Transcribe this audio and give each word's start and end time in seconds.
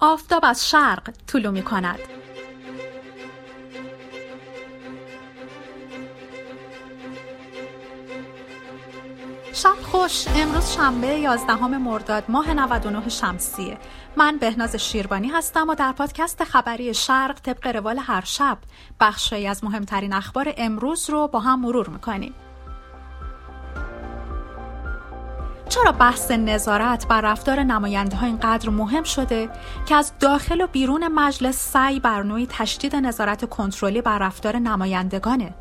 آفتاب 0.00 0.44
از 0.44 0.70
شرق 0.70 1.10
طلو 1.26 1.52
می 1.52 1.62
کند. 1.62 1.98
شب 9.52 9.74
خوش. 9.82 10.28
امروز 10.28 10.70
شنبه 10.70 11.06
11 11.06 11.66
مرداد 11.66 12.24
ماه 12.28 12.54
99 12.54 13.08
شمسیه. 13.08 13.78
من 14.16 14.36
بهناز 14.36 14.76
شیربانی 14.76 15.28
هستم 15.28 15.68
و 15.68 15.74
در 15.74 15.92
پادکست 15.92 16.44
خبری 16.44 16.94
شرق 16.94 17.40
طبق 17.40 17.66
روال 17.66 17.98
هر 17.98 18.24
شب 18.24 18.58
بخشی 19.00 19.46
از 19.46 19.64
مهمترین 19.64 20.12
اخبار 20.12 20.54
امروز 20.56 21.10
رو 21.10 21.28
با 21.28 21.40
هم 21.40 21.60
مرور 21.60 21.88
می‌کنیم. 21.88 22.34
چرا 25.82 25.92
بحث 25.92 26.30
نظارت 26.30 27.08
بر 27.08 27.20
رفتار 27.20 27.60
نماینده 27.60 28.16
ها 28.16 28.26
اینقدر 28.26 28.70
مهم 28.70 29.02
شده 29.02 29.50
که 29.86 29.94
از 29.94 30.12
داخل 30.20 30.60
و 30.60 30.66
بیرون 30.66 31.08
مجلس 31.08 31.72
سعی 31.72 32.00
بر 32.00 32.22
نوعی 32.22 32.46
تشدید 32.50 32.96
نظارت 32.96 33.48
کنترلی 33.48 34.02
بر 34.02 34.18
رفتار 34.18 34.56
نمایندگانه؟ 34.56 35.54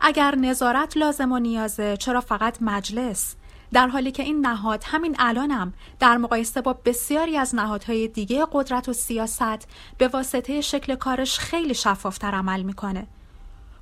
اگر 0.00 0.34
نظارت 0.34 0.96
لازم 0.96 1.32
و 1.32 1.38
نیازه 1.38 1.96
چرا 1.96 2.20
فقط 2.20 2.58
مجلس؟ 2.60 3.36
در 3.72 3.88
حالی 3.88 4.12
که 4.12 4.22
این 4.22 4.46
نهاد 4.46 4.84
همین 4.86 5.16
الانم 5.18 5.72
در 6.00 6.16
مقایسه 6.16 6.60
با 6.60 6.72
بسیاری 6.72 7.36
از 7.36 7.54
نهادهای 7.54 8.08
دیگه 8.08 8.46
قدرت 8.52 8.88
و 8.88 8.92
سیاست 8.92 9.68
به 9.98 10.08
واسطه 10.08 10.60
شکل 10.60 10.94
کارش 10.94 11.38
خیلی 11.38 11.74
شفافتر 11.74 12.34
عمل 12.34 12.62
می‌کنه. 12.62 13.06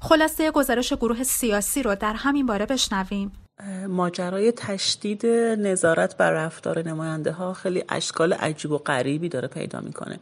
خلاصه 0.01 0.51
گزارش 0.51 0.93
گروه 0.93 1.23
سیاسی 1.23 1.83
رو 1.83 1.95
در 1.95 2.15
همین 2.15 2.47
باره 2.47 2.67
بشنویم. 2.67 3.33
ماجرای 3.89 4.53
تشدید 4.53 5.27
نظارت 5.27 6.17
بر 6.17 6.31
رفتار 6.31 6.89
نماینده 6.89 7.33
ها 7.33 7.55
خیلی 7.55 7.85
اشکال 7.89 8.33
عجیب 8.33 8.71
و 8.71 8.79
غریبی 8.79 9.29
داره 9.29 9.49
پیدا 9.49 9.81
می‌کنه. 9.81 10.19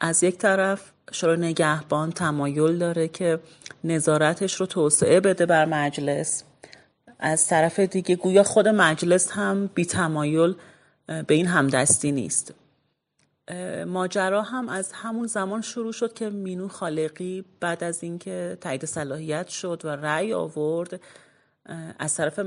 از 0.00 0.22
یک 0.22 0.38
طرف 0.38 0.92
شورای 1.12 1.36
نگهبان 1.36 2.12
تمایل 2.12 2.78
داره 2.78 3.08
که 3.08 3.40
نظارتش 3.84 4.54
رو 4.54 4.66
توسعه 4.66 5.20
بده 5.20 5.46
بر 5.46 5.64
مجلس. 5.64 6.44
از 7.18 7.46
طرف 7.46 7.80
دیگه 7.80 8.16
گویا 8.16 8.42
خود 8.42 8.68
مجلس 8.68 9.30
هم 9.30 9.70
بی 9.74 9.84
تمایل 9.84 10.54
به 11.06 11.34
این 11.34 11.46
همدستی 11.46 12.12
نیست. 12.12 12.54
ماجرا 13.86 14.42
هم 14.42 14.68
از 14.68 14.92
همون 14.92 15.26
زمان 15.26 15.60
شروع 15.60 15.92
شد 15.92 16.14
که 16.14 16.30
مینو 16.30 16.68
خالقی 16.68 17.44
بعد 17.60 17.84
از 17.84 18.02
اینکه 18.02 18.58
تایید 18.60 18.84
صلاحیت 18.84 19.48
شد 19.48 19.80
و 19.84 19.88
رأی 19.88 20.32
آورد 20.32 21.00
از 21.98 22.14
طرف 22.14 22.40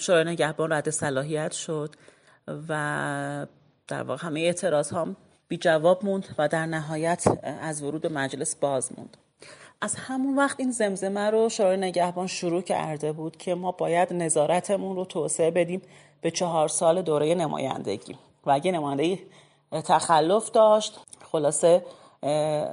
شورای 0.00 0.24
نگهبان 0.24 0.72
رد 0.72 0.90
صلاحیت 0.90 1.52
شد 1.52 1.94
و 2.68 3.46
در 3.88 4.02
واقع 4.02 4.26
همه 4.26 4.40
اعتراض 4.40 4.92
هم 4.92 5.16
بی 5.48 5.56
جواب 5.56 6.04
موند 6.04 6.34
و 6.38 6.48
در 6.48 6.66
نهایت 6.66 7.24
از 7.42 7.82
ورود 7.82 8.06
مجلس 8.06 8.56
باز 8.56 8.98
موند. 8.98 9.16
از 9.80 9.94
همون 9.94 10.36
وقت 10.36 10.60
این 10.60 10.70
زمزمه 10.70 11.30
رو 11.30 11.48
شورای 11.48 11.76
نگهبان 11.76 12.26
شروع 12.26 12.62
کرده 12.62 13.12
بود 13.12 13.36
که 13.36 13.54
ما 13.54 13.72
باید 13.72 14.12
نظارتمون 14.12 14.96
رو 14.96 15.04
توسعه 15.04 15.50
بدیم 15.50 15.82
به 16.20 16.30
چهار 16.30 16.68
سال 16.68 17.02
دوره 17.02 17.34
نمایندگی. 17.34 18.16
و 18.46 18.50
اگه 18.50 18.72
نماینده 18.72 19.18
تخلف 19.72 20.50
داشت 20.50 21.00
خلاصه 21.32 21.84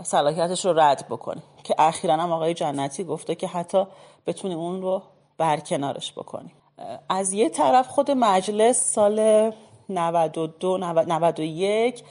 صلاحیتش 0.04 0.66
رو 0.66 0.80
رد 0.80 1.06
بکنیم. 1.10 1.44
که 1.64 1.76
اخیرا 1.78 2.14
هم 2.14 2.32
آقای 2.32 2.54
جنتی 2.54 3.04
گفته 3.04 3.36
که 3.36 3.48
حتی 3.48 3.88
بتونیم 4.28 4.58
اون 4.58 4.82
رو 4.82 5.04
برکنارش 5.38 6.12
بکنیم. 6.12 6.52
از 7.10 7.34
یه 7.34 7.50
طرف 7.50 7.88
خود 7.88 8.12
مجلس 8.12 8.94
سال 8.94 9.52
92 9.90 10.78
91 10.78 12.04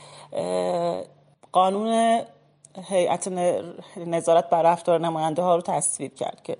قانون 1.52 2.20
هیئت 2.88 3.28
نظارت 3.96 4.50
بر 4.50 4.62
رفتار 4.62 5.00
نماینده 5.00 5.42
ها 5.42 5.56
رو 5.56 5.62
تصویب 5.62 6.14
کرد 6.14 6.42
که 6.44 6.56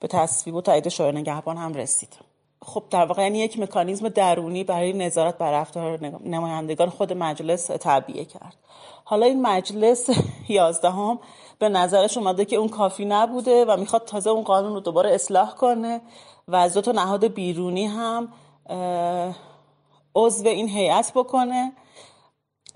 به 0.00 0.08
تصویب 0.08 0.54
و 0.54 0.60
تایید 0.60 0.88
شورای 0.88 1.12
نگهبان 1.12 1.56
هم 1.56 1.74
رسید. 1.74 2.16
خب 2.62 2.82
در 2.90 3.04
واقع 3.04 3.22
یعنی 3.22 3.38
یک 3.38 3.58
مکانیزم 3.58 4.08
درونی 4.08 4.64
برای 4.64 4.92
نظارت 4.92 5.38
بر 5.38 5.52
رفتار 5.52 6.06
نمایندگان 6.24 6.90
خود 6.90 7.12
مجلس 7.12 7.66
تعبیه 7.66 8.24
کرد. 8.24 8.56
حالا 9.04 9.26
این 9.26 9.42
مجلس 9.42 10.08
یازدهم 10.48 11.18
به 11.62 11.68
نظرش 11.68 12.16
اومده 12.16 12.44
که 12.44 12.56
اون 12.56 12.68
کافی 12.68 13.04
نبوده 13.04 13.64
و 13.64 13.76
می‌خواد 13.76 14.04
تازه 14.04 14.30
اون 14.30 14.42
قانون 14.42 14.74
رو 14.74 14.80
دوباره 14.80 15.14
اصلاح 15.14 15.54
کنه 15.54 16.00
و 16.48 16.56
از 16.56 16.74
دو 16.74 16.80
تا 16.80 16.92
نهاد 16.92 17.26
بیرونی 17.26 17.86
هم 17.86 18.28
عضو 20.14 20.48
این 20.48 20.68
هیئت 20.68 21.12
بکنه. 21.14 21.72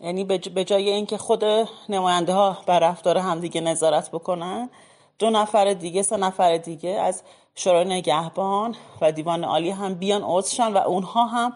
یعنی 0.03 0.25
به 0.25 0.65
جای 0.65 0.91
اینکه 0.91 1.19
خود 1.19 1.45
نماینده 1.89 2.33
ها 2.33 2.59
بر 2.67 2.79
رفتار 2.79 3.19
همدیگه 3.19 3.61
نظارت 3.61 4.11
بکنن 4.11 4.71
دو 5.19 5.31
نفر 5.31 5.73
دیگه 5.73 6.03
سه 6.03 6.17
نفر 6.17 6.57
دیگه 6.57 6.91
از 6.91 7.23
شورای 7.55 7.85
نگهبان 7.85 8.75
و 9.01 9.13
دیوان 9.13 9.45
عالی 9.45 9.71
هم 9.71 9.95
بیان 9.95 10.23
عضوشن 10.23 10.73
و 10.73 10.77
اونها 10.77 11.27
هم 11.27 11.53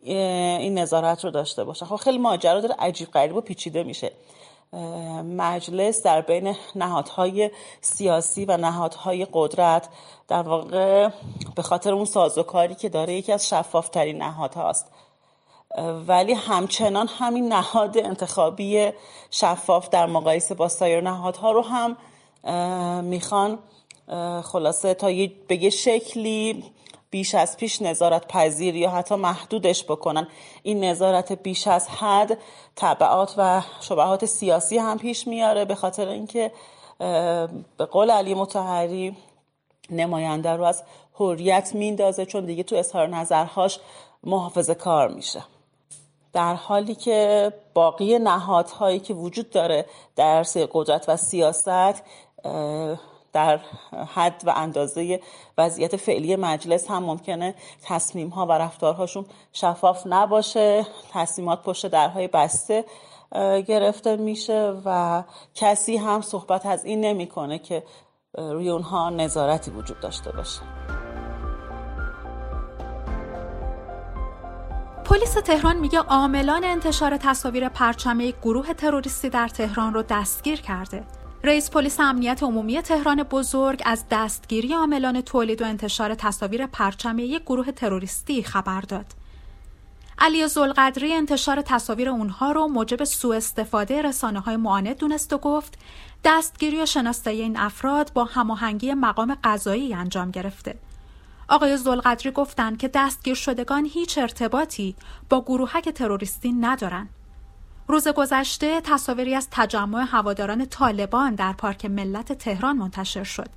این 0.00 0.78
نظارت 0.78 1.24
رو 1.24 1.30
داشته 1.30 1.64
باشن. 1.64 1.86
خب 1.86 1.96
خیلی 1.96 2.18
ماجرا 2.18 2.60
داره 2.60 2.74
عجیب 2.78 3.10
غریب 3.10 3.36
و 3.36 3.40
پیچیده 3.40 3.82
میشه. 3.82 4.12
مجلس 5.24 6.02
در 6.02 6.20
بین 6.20 6.56
نهادهای 6.74 7.50
سیاسی 7.80 8.44
و 8.44 8.56
نهادهای 8.56 9.26
قدرت 9.32 9.88
در 10.28 10.42
واقع 10.42 11.08
به 11.56 11.62
خاطر 11.62 11.92
اون 11.92 12.04
سازوکاری 12.04 12.74
که 12.74 12.88
داره 12.88 13.14
یکی 13.14 13.32
از 13.32 13.48
شفافترین 13.48 14.22
نهادهاست. 14.22 14.86
ولی 16.06 16.32
همچنان 16.32 17.08
همین 17.08 17.52
نهاد 17.52 17.98
انتخابی 17.98 18.90
شفاف 19.30 19.88
در 19.88 20.06
مقایسه 20.06 20.54
با 20.54 20.68
سایر 20.68 21.00
نهادها 21.00 21.52
رو 21.52 21.62
هم 21.62 21.96
می‌خوان 23.04 23.58
خلاصه 24.42 24.94
تا 24.94 25.06
به 25.48 25.62
یه 25.62 25.70
شکلی 25.70 26.64
بیش 27.14 27.34
از 27.34 27.56
پیش 27.56 27.82
نظارت 27.82 28.28
پذیر 28.28 28.76
یا 28.76 28.90
حتی 28.90 29.14
محدودش 29.14 29.84
بکنن. 29.84 30.28
این 30.62 30.84
نظارت 30.84 31.32
بیش 31.32 31.66
از 31.66 31.88
حد 31.88 32.38
طبعات 32.76 33.34
و 33.36 33.62
شبهات 33.80 34.24
سیاسی 34.26 34.78
هم 34.78 34.98
پیش 34.98 35.26
میاره 35.26 35.64
به 35.64 35.74
خاطر 35.74 36.08
اینکه 36.08 36.52
به 37.76 37.84
قول 37.90 38.10
علی 38.10 38.34
متحری 38.34 39.16
نماینده 39.90 40.50
رو 40.50 40.64
از 40.64 40.82
حریت 41.14 41.74
میندازه 41.74 42.26
چون 42.26 42.44
دیگه 42.44 42.62
تو 42.62 42.76
اظهار 42.76 43.06
نظرهاش 43.06 43.78
محافظه 44.24 44.74
کار 44.74 45.08
میشه. 45.08 45.42
در 46.32 46.54
حالی 46.54 46.94
که 46.94 47.52
باقی 47.74 48.18
نهادهایی 48.18 49.00
که 49.00 49.14
وجود 49.14 49.50
داره 49.50 49.86
در 50.16 50.42
قدرت 50.72 51.08
و 51.08 51.16
سیاست 51.16 52.02
در 53.34 53.60
حد 54.14 54.42
و 54.46 54.52
اندازه 54.56 55.20
وضعیت 55.58 55.96
فعلی 55.96 56.36
مجلس 56.36 56.90
هم 56.90 57.02
ممکنه 57.02 57.54
تصمیم 57.84 58.28
ها 58.28 58.46
و 58.46 58.52
رفتارهاشون 58.52 59.24
شفاف 59.52 60.02
نباشه 60.06 60.86
تصمیمات 61.12 61.62
پشت 61.62 61.86
درهای 61.86 62.28
بسته 62.28 62.84
گرفته 63.66 64.16
میشه 64.16 64.74
و 64.84 65.22
کسی 65.54 65.96
هم 65.96 66.20
صحبت 66.20 66.66
از 66.66 66.84
این 66.84 67.00
نمی‌کنه 67.00 67.58
که 67.58 67.82
روی 68.38 68.70
اونها 68.70 69.10
نظارتی 69.10 69.70
وجود 69.70 70.00
داشته 70.00 70.32
باشه 70.32 70.60
پلیس 75.04 75.34
تهران 75.34 75.76
میگه 75.76 75.98
عاملان 75.98 76.64
انتشار 76.64 77.16
تصاویر 77.16 77.68
پرچم 77.68 78.30
گروه 78.30 78.74
تروریستی 78.74 79.28
در 79.28 79.48
تهران 79.48 79.94
رو 79.94 80.02
دستگیر 80.02 80.60
کرده. 80.60 81.04
رئیس 81.44 81.70
پلیس 81.70 82.00
امنیت 82.00 82.42
عمومی 82.42 82.82
تهران 82.82 83.22
بزرگ 83.22 83.82
از 83.84 84.04
دستگیری 84.10 84.74
عاملان 84.74 85.20
تولید 85.20 85.62
و 85.62 85.64
انتشار 85.64 86.14
تصاویر 86.14 86.66
پرچم 86.66 87.18
یک 87.18 87.42
گروه 87.42 87.72
تروریستی 87.72 88.42
خبر 88.42 88.80
داد. 88.80 89.06
علی 90.18 90.48
زلقدری 90.48 91.12
انتشار 91.12 91.62
تصاویر 91.62 92.08
اونها 92.08 92.52
رو 92.52 92.68
موجب 92.68 93.04
سوء 93.04 93.36
استفاده 93.36 94.02
رسانه 94.02 94.40
های 94.40 94.56
معاند 94.56 94.96
دونست 94.96 95.32
و 95.32 95.38
گفت 95.38 95.78
دستگیری 96.24 96.82
و 96.82 96.86
شناسایی 96.86 97.42
این 97.42 97.56
افراد 97.56 98.12
با 98.14 98.24
هماهنگی 98.24 98.94
مقام 98.94 99.38
قضایی 99.44 99.94
انجام 99.94 100.30
گرفته. 100.30 100.78
آقای 101.48 101.76
زلقدری 101.76 102.30
گفتند 102.30 102.78
که 102.78 102.88
دستگیر 102.94 103.34
شدگان 103.34 103.84
هیچ 103.84 104.18
ارتباطی 104.18 104.96
با 105.28 105.40
گروهک 105.40 105.88
تروریستی 105.88 106.52
ندارند. 106.52 107.08
روز 107.88 108.08
گذشته 108.08 108.80
تصاویری 108.80 109.34
از 109.34 109.48
تجمع 109.50 110.06
هواداران 110.10 110.66
طالبان 110.66 111.34
در 111.34 111.52
پارک 111.52 111.84
ملت 111.84 112.32
تهران 112.32 112.76
منتشر 112.76 113.24
شد. 113.24 113.48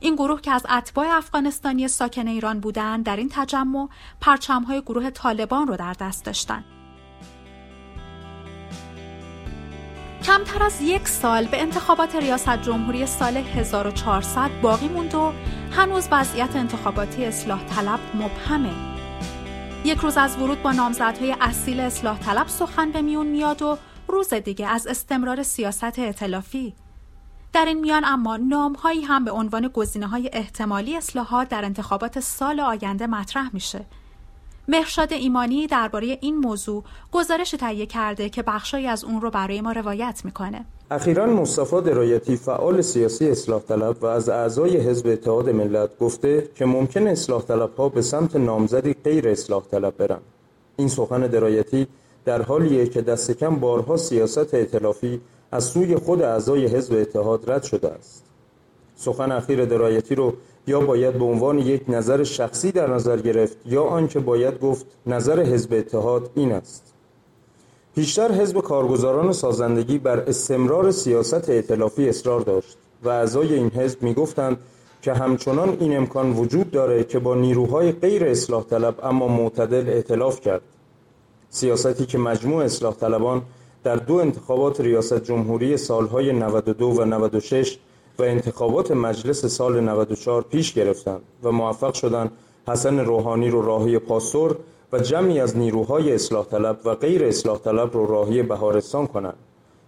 این 0.00 0.14
گروه 0.14 0.40
که 0.40 0.50
از 0.50 0.66
اتباع 0.70 1.06
افغانستانی 1.10 1.88
ساکن 1.88 2.28
ایران 2.28 2.60
بودند 2.60 3.04
در 3.04 3.16
این 3.16 3.28
تجمع 3.32 3.88
پرچمهای 4.20 4.80
گروه 4.80 5.10
طالبان 5.10 5.66
رو 5.66 5.76
در 5.76 5.92
دست 5.92 6.24
داشتند. 6.24 6.64
کمتر 10.24 10.62
از 10.62 10.82
یک 10.82 11.08
سال 11.08 11.44
به 11.44 11.60
انتخابات 11.60 12.16
ریاست 12.16 12.62
جمهوری 12.62 13.06
سال 13.06 13.36
1400 13.36 14.50
باقی 14.62 14.88
موند 14.88 15.14
و 15.14 15.32
هنوز 15.72 16.08
وضعیت 16.10 16.56
انتخاباتی 16.56 17.24
اصلاح 17.24 17.64
طلب 17.64 18.00
مبهمه. 18.14 18.95
یک 19.86 19.98
روز 19.98 20.16
از 20.16 20.36
ورود 20.36 20.62
با 20.62 20.72
نامزدهای 20.72 21.36
اصیل 21.40 21.80
اصلاح 21.80 22.18
طلب 22.18 22.48
سخن 22.48 22.90
به 22.90 23.02
میون 23.02 23.26
میاد 23.26 23.62
و 23.62 23.78
روز 24.08 24.34
دیگه 24.34 24.66
از 24.66 24.86
استمرار 24.86 25.42
سیاست 25.42 25.98
اطلافی 25.98 26.74
در 27.52 27.64
این 27.64 27.80
میان 27.80 28.04
اما 28.04 28.36
نامهایی 28.36 29.02
هم 29.02 29.24
به 29.24 29.30
عنوان 29.30 29.68
گزینه 29.68 30.06
های 30.06 30.30
احتمالی 30.32 30.96
اصلاحات 30.96 31.48
در 31.48 31.64
انتخابات 31.64 32.20
سال 32.20 32.60
آینده 32.60 33.06
مطرح 33.06 33.50
میشه. 33.52 33.84
مهرشاد 34.68 35.12
ایمانی 35.12 35.66
درباره 35.66 36.18
این 36.20 36.36
موضوع 36.36 36.84
گزارش 37.12 37.50
تهیه 37.50 37.86
کرده 37.86 38.28
که 38.28 38.42
بخشی 38.42 38.86
از 38.86 39.04
اون 39.04 39.20
رو 39.20 39.30
برای 39.30 39.60
ما 39.60 39.72
روایت 39.72 40.20
می‌کنه. 40.24 40.64
اخیرا 40.90 41.26
مصطفی 41.26 41.80
درایتی 41.80 42.36
فعال 42.36 42.80
سیاسی 42.80 43.30
اصلاح 43.30 43.62
طلب 43.62 43.96
و 44.02 44.06
از 44.06 44.28
اعضای 44.28 44.76
حزب 44.76 45.06
اتحاد 45.06 45.50
ملت 45.50 45.98
گفته 45.98 46.48
که 46.54 46.64
ممکن 46.64 47.06
اصلاح 47.06 47.42
طلب 47.42 47.74
ها 47.76 47.88
به 47.88 48.02
سمت 48.02 48.36
نامزدی 48.36 48.94
غیر 49.04 49.28
اصلاح 49.28 49.62
طلب 49.70 49.96
برن 49.96 50.20
این 50.76 50.88
سخن 50.88 51.26
درایتی 51.26 51.86
در 52.24 52.42
حالیه 52.42 52.86
که 52.86 53.02
دست 53.02 53.30
کم 53.30 53.56
بارها 53.56 53.96
سیاست 53.96 54.54
ائتلافی 54.54 55.20
از 55.52 55.64
سوی 55.64 55.96
خود 55.96 56.22
اعضای 56.22 56.66
حزب 56.66 56.94
اتحاد 57.00 57.50
رد 57.50 57.62
شده 57.62 57.88
است. 57.88 58.24
سخن 58.96 59.32
اخیر 59.32 59.64
درایتی 59.64 60.14
رو 60.14 60.32
یا 60.66 60.80
باید 60.80 61.14
به 61.14 61.24
عنوان 61.24 61.58
یک 61.58 61.82
نظر 61.88 62.24
شخصی 62.24 62.72
در 62.72 62.94
نظر 62.94 63.16
گرفت 63.16 63.56
یا 63.64 63.82
آنکه 63.84 64.18
باید 64.18 64.60
گفت 64.60 64.86
نظر 65.06 65.42
حزب 65.42 65.72
اتحاد 65.72 66.30
این 66.34 66.52
است. 66.52 66.95
پیشتر 67.96 68.32
حزب 68.32 68.60
کارگزاران 68.60 69.32
سازندگی 69.32 69.98
بر 69.98 70.20
استمرار 70.20 70.90
سیاست 70.90 71.50
ائتلافی 71.50 72.08
اصرار 72.08 72.40
داشت 72.40 72.76
و 73.02 73.08
اعضای 73.08 73.54
این 73.54 73.70
حزب 73.70 74.02
می‌گفتند 74.02 74.56
که 75.02 75.12
همچنان 75.12 75.76
این 75.80 75.96
امکان 75.96 76.32
وجود 76.32 76.70
داره 76.70 77.04
که 77.04 77.18
با 77.18 77.34
نیروهای 77.34 77.92
غیر 77.92 78.24
اصلاح 78.24 78.64
طلب 78.64 78.94
اما 79.02 79.28
معتدل 79.28 79.88
ائتلاف 79.88 80.40
کرد. 80.40 80.60
سیاستی 81.50 82.06
که 82.06 82.18
مجموع 82.18 82.64
اصلاح 82.64 82.94
طلبان 82.94 83.42
در 83.84 83.96
دو 83.96 84.14
انتخابات 84.14 84.80
ریاست 84.80 85.24
جمهوری 85.24 85.76
سالهای 85.76 86.32
92 86.32 86.86
و 86.86 87.04
96 87.04 87.78
و 88.18 88.22
انتخابات 88.22 88.90
مجلس 88.90 89.46
سال 89.46 89.80
94 89.80 90.42
پیش 90.42 90.72
گرفتند 90.72 91.22
و 91.42 91.52
موفق 91.52 91.94
شدند 91.94 92.30
حسن 92.68 92.98
روحانی 92.98 93.48
رو 93.48 93.62
راهی 93.62 93.98
پاسور 93.98 94.56
و 94.92 94.98
جمعی 94.98 95.40
از 95.40 95.56
نیروهای 95.56 96.14
اصلاح 96.14 96.44
طلب 96.44 96.78
و 96.84 96.94
غیر 96.94 97.24
اصلاح 97.24 97.58
طلب 97.58 97.92
رو 97.92 98.06
راهی 98.06 98.42
بهارستان 98.42 99.06
کنند 99.06 99.36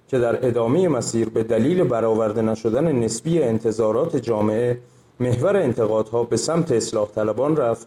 که 0.09 0.19
در 0.19 0.47
ادامه 0.47 0.89
مسیر 0.89 1.29
به 1.29 1.43
دلیل 1.43 1.85
برآورده 1.85 2.43
نشدن 2.43 2.93
نسبی 2.93 3.43
انتظارات 3.43 4.17
جامعه 4.17 4.79
محور 5.21 5.57
انتقادها 5.57 6.25
به 6.25 6.37
سمت 6.37 6.73
اصلاح 6.73 7.09
طلبان 7.15 7.57
رفت 7.57 7.87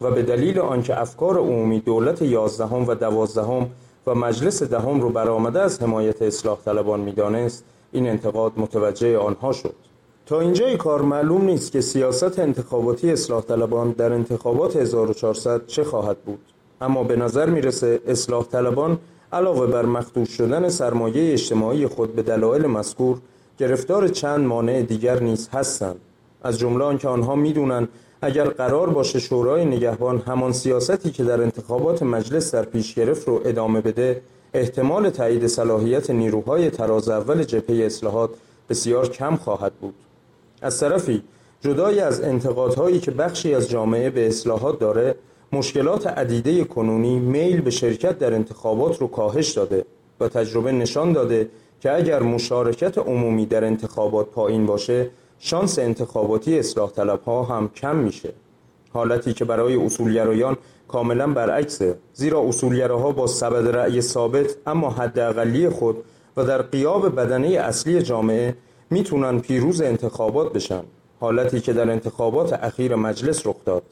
و 0.00 0.10
به 0.10 0.22
دلیل 0.22 0.58
آنکه 0.58 1.00
افکار 1.00 1.38
عمومی 1.38 1.80
دولت 1.80 2.22
یازدهم 2.22 2.88
و 2.88 2.94
دوازدهم 2.94 3.70
و 4.06 4.14
مجلس 4.14 4.62
دهم 4.62 5.00
رو 5.00 5.10
برآمده 5.10 5.60
از 5.60 5.82
حمایت 5.82 6.22
اصلاح 6.22 6.58
طلبان 6.64 7.00
می‌دانست 7.00 7.64
این 7.92 8.08
انتقاد 8.08 8.52
متوجه 8.56 9.18
آنها 9.18 9.52
شد. 9.52 9.89
تا 10.30 10.40
اینجای 10.40 10.76
کار 10.76 11.02
معلوم 11.02 11.44
نیست 11.44 11.72
که 11.72 11.80
سیاست 11.80 12.38
انتخاباتی 12.38 13.12
اصلاح 13.12 13.42
طلبان 13.42 13.90
در 13.90 14.12
انتخابات 14.12 14.76
1400 14.76 15.66
چه 15.66 15.84
خواهد 15.84 16.18
بود. 16.18 16.38
اما 16.80 17.04
به 17.04 17.16
نظر 17.16 17.50
می‌رسه 17.50 18.00
اصلاح 18.06 18.44
طلبان 18.44 18.98
علاوه 19.32 19.66
بر 19.66 19.86
مخدوش 19.86 20.28
شدن 20.28 20.68
سرمایه 20.68 21.32
اجتماعی 21.32 21.86
خود 21.86 22.16
به 22.16 22.22
دلایل 22.22 22.66
مذکور 22.66 23.18
گرفتار 23.58 24.08
چند 24.08 24.46
مانع 24.46 24.82
دیگر 24.82 25.20
نیز 25.20 25.48
هستند. 25.52 26.00
از 26.42 26.58
جمله 26.58 26.84
آنکه 26.84 27.08
آنها 27.08 27.34
می‌دونند 27.34 27.88
اگر 28.22 28.44
قرار 28.44 28.90
باشه 28.90 29.18
شورای 29.18 29.64
نگهبان 29.64 30.18
همان 30.18 30.52
سیاستی 30.52 31.10
که 31.10 31.24
در 31.24 31.42
انتخابات 31.42 32.02
مجلس 32.02 32.54
در 32.54 32.64
پیش 32.64 32.94
گرفت 32.94 33.28
رو 33.28 33.40
ادامه 33.44 33.80
بده 33.80 34.22
احتمال 34.54 35.10
تایید 35.10 35.46
صلاحیت 35.46 36.10
نیروهای 36.10 36.70
تراز 36.70 37.08
اول 37.08 37.44
جبهه 37.44 37.86
اصلاحات 37.86 38.30
بسیار 38.68 39.08
کم 39.08 39.36
خواهد 39.36 39.72
بود. 39.72 39.94
از 40.62 40.80
طرفی 40.80 41.22
جدای 41.60 42.00
از 42.00 42.20
انتقادهایی 42.20 43.00
که 43.00 43.10
بخشی 43.10 43.54
از 43.54 43.70
جامعه 43.70 44.10
به 44.10 44.26
اصلاحات 44.26 44.78
داره 44.78 45.14
مشکلات 45.52 46.06
عدیده 46.06 46.64
کنونی 46.64 47.18
میل 47.18 47.60
به 47.60 47.70
شرکت 47.70 48.18
در 48.18 48.34
انتخابات 48.34 49.00
رو 49.00 49.06
کاهش 49.06 49.50
داده 49.50 49.84
و 50.20 50.28
تجربه 50.28 50.72
نشان 50.72 51.12
داده 51.12 51.48
که 51.80 51.92
اگر 51.92 52.22
مشارکت 52.22 52.98
عمومی 52.98 53.46
در 53.46 53.64
انتخابات 53.64 54.26
پایین 54.26 54.66
باشه 54.66 55.10
شانس 55.38 55.78
انتخاباتی 55.78 56.58
اصلاح 56.58 56.90
طلب 56.90 57.22
ها 57.22 57.42
هم 57.42 57.68
کم 57.68 57.96
میشه. 57.96 58.32
حالتی 58.92 59.32
که 59.32 59.44
برای 59.44 59.76
اصولگرایان 59.76 60.56
کاملا 60.88 61.26
برعکسه 61.26 61.98
زیرا 62.14 62.40
اصولگراها 62.40 63.12
با 63.12 63.26
سبد 63.26 63.76
رأی 63.76 64.00
ثابت 64.00 64.56
اما 64.66 64.90
حداقلی 64.90 65.68
خود 65.68 65.96
و 66.36 66.44
در 66.44 66.62
قیاب 66.62 67.14
بدنه 67.20 67.48
اصلی 67.48 68.02
جامعه 68.02 68.54
می‌تونن 68.90 69.40
پیروز 69.40 69.82
انتخابات 69.82 70.52
بشن. 70.52 70.82
حالتی 71.20 71.60
که 71.60 71.72
در 71.72 71.90
انتخابات 71.90 72.52
اخیر 72.52 72.94
مجلس 72.94 73.46
رخ 73.46 73.56
داد. 73.64 73.82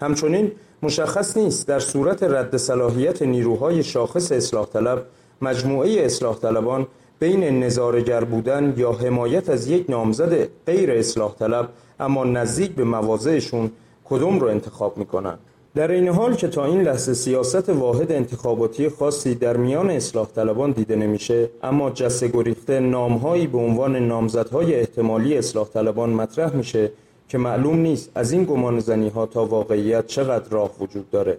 همچنین 0.00 0.52
مشخص 0.82 1.36
نیست 1.36 1.68
در 1.68 1.78
صورت 1.78 2.22
رد 2.22 2.56
صلاحیت 2.56 3.22
نیروهای 3.22 3.82
شاخص 3.82 4.32
اصلاح 4.32 4.66
طلب 4.66 5.06
مجموعه 5.42 6.04
اصلاح 6.04 6.36
طلبان 6.38 6.86
بین 7.18 7.64
نظارگر 7.64 8.24
بودن 8.24 8.74
یا 8.76 8.92
حمایت 8.92 9.50
از 9.50 9.66
یک 9.66 9.90
نامزد 9.90 10.48
غیر 10.66 10.90
اصلاح 10.90 11.34
طلب 11.38 11.68
اما 12.00 12.24
نزدیک 12.24 12.70
به 12.70 12.84
مواضعشون 12.84 13.70
کدوم 14.04 14.40
رو 14.40 14.48
انتخاب 14.48 14.98
می‌کنن؟ 14.98 15.38
در 15.74 15.90
این 15.90 16.08
حال 16.08 16.34
که 16.34 16.48
تا 16.48 16.64
این 16.64 16.82
لحظه 16.82 17.14
سیاست 17.14 17.68
واحد 17.68 18.12
انتخاباتی 18.12 18.88
خاصی 18.88 19.34
در 19.34 19.56
میان 19.56 19.90
اصلاح 19.90 20.26
طلبان 20.26 20.70
دیده 20.70 20.96
نمیشه 20.96 21.48
اما 21.62 21.90
جسه 21.90 22.28
گریخته 22.28 22.80
نامهایی 22.80 23.46
به 23.46 23.58
عنوان 23.58 23.96
نامزدهای 23.96 24.74
احتمالی 24.74 25.38
اصلاح 25.38 25.68
طلبان 25.68 26.10
مطرح 26.10 26.56
میشه 26.56 26.92
که 27.28 27.38
معلوم 27.38 27.76
نیست 27.76 28.10
از 28.14 28.32
این 28.32 28.44
گمان 28.44 28.80
زنی 28.80 29.08
ها 29.08 29.26
تا 29.26 29.44
واقعیت 29.46 30.06
چقدر 30.06 30.48
راه 30.50 30.70
وجود 30.80 31.10
داره. 31.10 31.38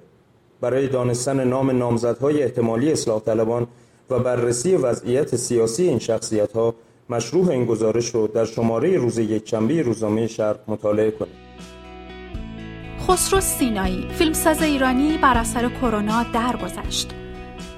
برای 0.62 0.88
دانستن 0.88 1.48
نام 1.48 1.72
نامزدهای 1.72 2.44
احتمالی 2.44 2.92
اصلاح 2.92 3.22
طلبان 3.22 3.68
و 4.10 4.20
بررسی 4.20 4.76
وضعیت 4.76 5.36
سیاسی 5.36 5.88
این 5.88 6.00
شخصیت 6.00 6.52
ها 6.54 6.76
مشروع 7.10 7.50
این 7.50 7.66
گزارش 7.66 8.16
رو 8.16 8.28
در 8.28 8.46
شماره 8.46 8.98
روز 8.98 9.18
یکشنبه 9.18 9.82
روزنامه 9.82 10.28
شرق 10.28 10.60
مطالعه 10.68 11.12
کنید. 11.12 11.43
خسرو 13.08 13.42
سینایی 13.42 14.08
فیلمساز 14.10 14.62
ایرانی 14.62 15.18
بر 15.18 15.38
اثر 15.38 15.70
کرونا 15.70 16.24
درگذشت 16.24 17.10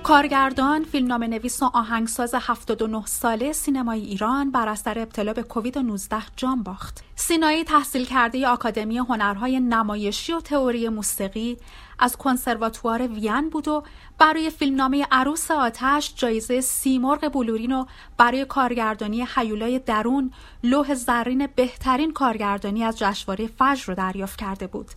کارگردان، 0.04 0.83
فیلمنامه 0.83 1.27
نویس 1.27 1.63
و 1.63 1.66
آهنگساز 1.74 2.36
79 2.36 3.06
ساله 3.06 3.54
سینمای 3.54 4.01
ایران 4.01 4.52
بر 4.52 4.68
اثر 4.68 4.99
ابتلا 4.99 5.33
به 5.33 5.44
کووید 5.44 5.78
19 5.78 6.18
جان 6.35 6.64
باخت. 6.64 7.04
سینایی 7.16 7.64
تحصیل 7.64 8.06
کرده 8.06 8.47
آکادمی 8.47 8.97
هنرهای 8.97 9.59
نمایشی 9.59 10.33
و 10.33 10.40
تئوری 10.40 10.90
موسیقی 10.90 11.57
از 11.99 12.18
کنسرواتوار 12.18 13.07
وین 13.07 13.49
بود 13.49 13.68
و 13.68 13.83
برای 14.18 14.49
فیلمنامه 14.49 15.07
عروس 15.11 15.52
آتش 15.52 16.14
جایزه 16.16 16.61
سیمرغ 16.61 17.31
بلورین 17.33 17.71
و 17.71 17.85
برای 18.18 18.45
کارگردانی 18.45 19.28
حیولای 19.35 19.80
درون 19.80 20.31
لوح 20.64 20.94
زرین 20.94 21.47
بهترین 21.56 22.14
کارگردانی 22.14 22.83
از 22.83 22.97
جشنواره 22.97 23.47
فجر 23.47 23.85
رو 23.88 23.95
دریافت 23.95 24.40
کرده 24.40 24.68
بود. 24.68 24.92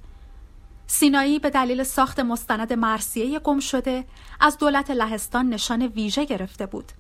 سینایی 0.91 1.39
به 1.39 1.51
دلیل 1.51 1.83
ساخت 1.83 2.21
مستند 2.21 2.73
مرسیه 2.73 3.39
گم 3.39 3.61
شده 3.61 4.05
از 4.41 4.59
دولت 4.59 4.91
لهستان 4.91 5.49
نشان 5.49 5.83
ویژه 5.83 6.25
گرفته 6.25 6.67
بود. 6.67 6.93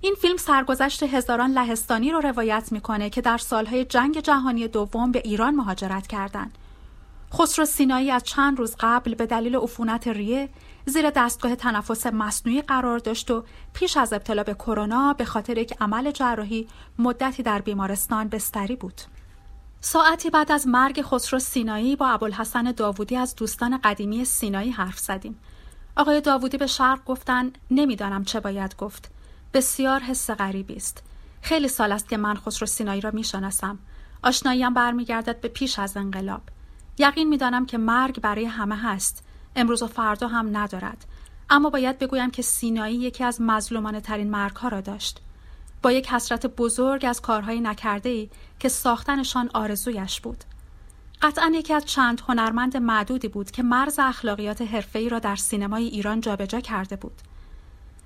این 0.00 0.14
فیلم 0.14 0.36
سرگذشت 0.36 1.02
هزاران 1.02 1.50
لهستانی 1.50 2.10
رو 2.10 2.20
روایت 2.20 2.68
می‌کنه 2.72 3.10
که 3.10 3.20
در 3.20 3.38
سالهای 3.38 3.84
جنگ 3.84 4.20
جهانی 4.20 4.68
دوم 4.68 5.12
به 5.12 5.22
ایران 5.24 5.54
مهاجرت 5.54 6.06
کردند. 6.06 6.58
خسرو 7.34 7.64
سینایی 7.64 8.10
از 8.10 8.22
چند 8.24 8.58
روز 8.58 8.76
قبل 8.80 9.14
به 9.14 9.26
دلیل 9.26 9.56
عفونت 9.56 10.08
ریه 10.08 10.48
زیر 10.86 11.10
دستگاه 11.10 11.54
تنفس 11.54 12.06
مصنوعی 12.06 12.62
قرار 12.62 12.98
داشت 12.98 13.30
و 13.30 13.44
پیش 13.74 13.96
از 13.96 14.12
ابتلا 14.12 14.42
به 14.42 14.54
کرونا 14.54 15.12
به 15.12 15.24
خاطر 15.24 15.58
یک 15.58 15.74
عمل 15.80 16.10
جراحی 16.10 16.68
مدتی 16.98 17.42
در 17.42 17.60
بیمارستان 17.60 18.28
بستری 18.28 18.76
بود. 18.76 19.00
ساعتی 19.82 20.30
بعد 20.30 20.52
از 20.52 20.66
مرگ 20.66 21.02
خسرو 21.02 21.38
سینایی 21.38 21.96
با 21.96 22.08
ابوالحسن 22.08 22.72
داوودی 22.72 23.16
از 23.16 23.34
دوستان 23.34 23.78
قدیمی 23.84 24.24
سینایی 24.24 24.70
حرف 24.70 24.98
زدیم. 24.98 25.38
آقای 25.96 26.20
داوودی 26.20 26.56
به 26.56 26.66
شرق 26.66 27.04
گفتن 27.04 27.52
نمی‌دانم 27.70 28.24
چه 28.24 28.40
باید 28.40 28.76
گفت. 28.76 29.10
بسیار 29.54 30.00
حس 30.00 30.30
غریبی 30.30 30.76
است. 30.76 31.02
خیلی 31.42 31.68
سال 31.68 31.92
است 31.92 32.08
که 32.08 32.16
من 32.16 32.34
خسرو 32.34 32.66
سینایی 32.66 33.00
را 33.00 33.10
می‌شناسم. 33.10 33.78
آشناییم 34.22 34.74
برمیگردد 34.74 35.40
به 35.40 35.48
پیش 35.48 35.78
از 35.78 35.96
انقلاب. 35.96 36.42
یقین 36.98 37.28
می‌دانم 37.28 37.66
که 37.66 37.78
مرگ 37.78 38.20
برای 38.20 38.44
همه 38.44 38.76
هست. 38.76 39.24
امروز 39.56 39.82
و 39.82 39.86
فردا 39.86 40.28
هم 40.28 40.56
ندارد. 40.56 41.04
اما 41.50 41.70
باید 41.70 41.98
بگویم 41.98 42.30
که 42.30 42.42
سینایی 42.42 42.96
یکی 42.96 43.24
از 43.24 43.40
مظلومانه 43.40 44.00
ترین 44.00 44.30
مرگ 44.30 44.56
ها 44.56 44.68
را 44.68 44.80
داشت. 44.80 45.20
با 45.82 45.92
یک 45.92 46.08
حسرت 46.08 46.46
بزرگ 46.46 47.04
از 47.04 47.20
کارهای 47.20 47.60
نکرده 47.60 48.08
ای 48.08 48.30
که 48.58 48.68
ساختنشان 48.68 49.50
آرزویش 49.54 50.20
بود. 50.20 50.44
قطعا 51.22 51.52
یکی 51.54 51.74
از 51.74 51.84
چند 51.84 52.20
هنرمند 52.28 52.76
معدودی 52.76 53.28
بود 53.28 53.50
که 53.50 53.62
مرز 53.62 53.98
اخلاقیات 53.98 54.62
حرفه‌ای 54.62 55.08
را 55.08 55.18
در 55.18 55.36
سینمای 55.36 55.84
ایران 55.84 56.20
جابجا 56.20 56.60
کرده 56.60 56.96
بود. 56.96 57.20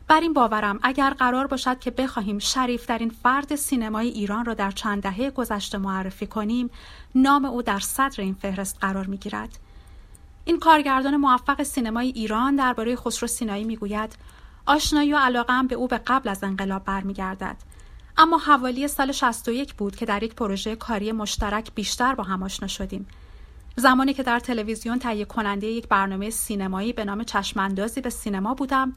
بر 0.09 0.21
این 0.21 0.33
باورم 0.33 0.79
اگر 0.83 1.11
قرار 1.11 1.47
باشد 1.47 1.79
که 1.79 1.91
بخواهیم 1.91 2.39
شریف 2.39 2.87
در 2.87 2.99
این 2.99 3.11
فرد 3.23 3.55
سینمای 3.55 4.09
ایران 4.09 4.45
را 4.45 4.55
در 4.55 4.71
چند 4.71 5.03
دهه 5.03 5.31
گذشته 5.31 5.79
معرفی 5.79 6.27
کنیم 6.27 6.71
نام 7.15 7.45
او 7.45 7.63
در 7.63 7.79
صدر 7.79 8.21
این 8.21 8.35
فهرست 8.35 8.79
قرار 8.81 9.07
می 9.07 9.17
گیرد. 9.17 9.59
این 10.45 10.59
کارگردان 10.59 11.17
موفق 11.17 11.63
سینمای 11.63 12.09
ایران 12.09 12.57
درباره 12.57 12.97
خسرو 12.97 13.29
سینایی 13.29 13.65
می‌گوید 13.65 14.17
آشنایی 14.67 15.13
و 15.13 15.17
علاقه 15.17 15.63
به 15.63 15.75
او 15.75 15.89
به 15.89 15.99
قبل 15.99 16.29
از 16.29 16.45
انقلاب 16.45 16.85
برمیگردد. 16.85 17.57
اما 18.17 18.39
حوالی 18.39 18.89
سال 18.89 19.13
61 19.13 19.75
بود 19.75 19.97
که 19.97 20.07
در 20.07 20.23
یک 20.23 20.35
پروژه 20.35 20.77
کاری 20.77 21.13
مشترک 21.13 21.75
بیشتر 21.75 22.15
با 22.15 22.25
هم 22.25 22.43
آشنا 22.43 22.69
شدیم. 22.69 23.07
زمانی 23.77 24.15
که 24.15 24.23
در 24.23 24.39
تلویزیون 24.39 24.99
تهیه 24.99 25.25
کننده 25.25 25.67
یک 25.67 25.89
برنامه 25.89 26.31
سینمایی 26.31 26.93
به 26.93 27.05
نام 27.05 27.25
چشماندازی 27.25 28.01
به 28.01 28.11
سینما 28.11 28.55
بودم 28.55 28.97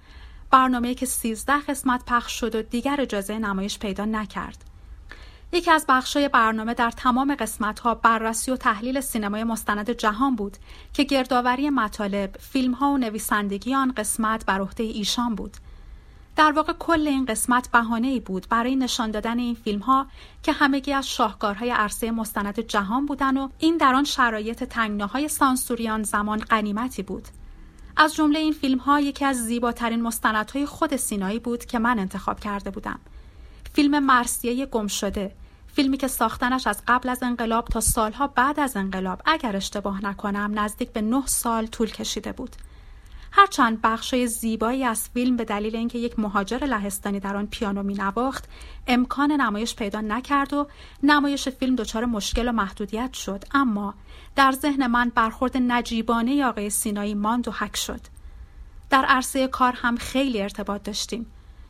برنامه 0.52 0.94
که 0.94 1.06
13 1.06 1.62
قسمت 1.62 2.06
پخش 2.06 2.40
شد 2.40 2.56
و 2.56 2.62
دیگر 2.62 3.02
اجازه 3.02 3.40
نمایش 3.40 3.80
پیدا 3.80 4.06
نکرد. 4.06 4.67
یکی 5.52 5.72
از 5.72 5.86
بخشای 5.90 6.30
برنامه 6.30 6.74
در 6.74 6.92
تمام 6.92 7.36
قسمتها 7.36 7.96
بررسی 7.96 8.52
و 8.52 8.56
تحلیل 8.56 9.02
سینمای 9.02 9.44
مستند 9.44 9.90
جهان 9.90 10.36
بود 10.36 10.58
که 10.94 11.04
گردآوری 11.04 11.70
مطالب، 11.70 12.38
فیلمها 12.40 12.92
و 12.92 12.98
نویسندگی 12.98 13.76
آن 13.76 13.92
قسمت 13.92 14.46
بر 14.46 14.62
عهده 14.62 14.84
ایشان 14.84 15.36
بود. 15.36 15.58
در 16.36 16.52
واقع 16.52 16.74
کل 16.74 17.08
این 17.08 17.26
قسمت 17.26 17.72
بهانه 17.72 18.08
ای 18.08 18.20
بود 18.20 18.48
برای 18.50 18.76
نشان 18.76 19.12
دادن 19.12 19.40
این 19.40 19.56
فیلم 19.56 19.80
ها 19.80 20.08
که 20.44 20.52
همگی 20.52 20.94
از 20.94 21.10
شاهکارهای 21.10 21.70
عرصه 21.70 22.12
مستند 22.12 22.60
جهان 22.60 23.06
بودن 23.06 23.38
و 23.38 23.50
این 23.60 23.78
در 23.78 23.96
آن 23.96 24.04
شرایط 24.04 24.64
تنگناهای 24.64 25.28
سانسوریان 25.28 26.04
زمان 26.04 26.38
قنیمتی 26.38 27.04
بود. 27.04 27.28
از 27.98 28.16
جمله 28.16 28.40
این 28.40 28.54
فیلم 28.54 28.78
ها 28.78 29.00
یکی 29.00 29.26
از 29.26 29.38
زیباترین 29.38 30.02
مستندهای 30.02 30.66
خود 30.66 30.96
سینایی 30.96 31.40
بود 31.40 31.66
که 31.66 31.80
من 31.80 32.00
انتخاب 32.00 32.40
کرده 32.40 32.70
بودم. 32.72 33.00
فیلم 33.78 34.00
مرسیه 34.00 34.66
گم 34.66 34.88
شده. 34.88 35.36
فیلمی 35.68 35.98
که 35.98 36.08
ساختنش 36.08 36.68
از 36.68 36.82
قبل 36.88 37.10
از 37.10 37.24
انقلاب 37.24 37.68
تا 37.68 37.80
سالها 37.80 38.28
بعد 38.28 38.60
از 38.60 38.78
انقلاب 38.78 39.22
اگر 39.26 39.56
اشتباه 39.56 40.06
نکنم 40.06 40.60
نزدیک 40.60 40.92
به 40.92 41.02
نه 41.02 41.26
سال 41.26 41.66
طول 41.66 41.92
کشیده 41.92 42.32
بود. 42.32 42.56
هرچند 43.32 43.80
بخشای 43.82 44.28
زیبایی 44.28 44.84
از 44.84 45.10
فیلم 45.14 45.38
به 45.38 45.46
دلیل 45.46 45.76
اینکه 45.76 46.00
یک 46.00 46.20
مهاجر 46.20 46.58
لهستانی 46.58 47.20
در 47.20 47.38
آن 47.38 47.48
پیانو 47.48 47.84
می 47.84 47.94
نواخت 47.94 48.46
امکان 48.88 49.32
نمایش 49.32 49.76
پیدا 49.76 50.02
نکرد 50.02 50.54
و 50.54 50.68
نمایش 51.04 51.50
فیلم 51.50 51.76
دچار 51.76 52.06
مشکل 52.06 52.48
و 52.48 52.52
محدودیت 52.52 53.14
شد. 53.14 53.44
اما 53.52 53.94
در 54.36 54.52
ذهن 54.52 54.88
من 54.88 55.12
برخورد 55.16 55.58
نجیبانه 55.58 56.46
آقای 56.46 56.70
سینایی 56.70 57.14
ماند 57.14 57.48
و 57.48 57.52
حک 57.52 57.76
شد. 57.78 58.02
در 58.90 59.06
عرصه 59.06 59.48
کار 59.48 59.74
هم 59.76 59.98
خیلی 59.98 60.42
ارتباط 60.42 60.84
داشتیم. 60.84 61.26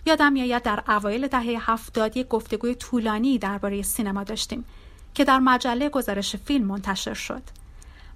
یادم 0.07 0.33
میآید 0.33 0.63
در 0.63 0.83
اوایل 0.87 1.27
دهه 1.27 1.71
هفتاد 1.71 2.17
یک 2.17 2.27
گفتگوی 2.27 2.75
طولانی 2.75 3.37
درباره 3.37 3.81
سینما 3.81 4.23
داشتیم 4.23 4.65
که 5.13 5.23
در 5.23 5.39
مجله 5.39 5.89
گزارش 5.89 6.35
فیلم 6.35 6.67
منتشر 6.67 7.13
شد 7.13 7.41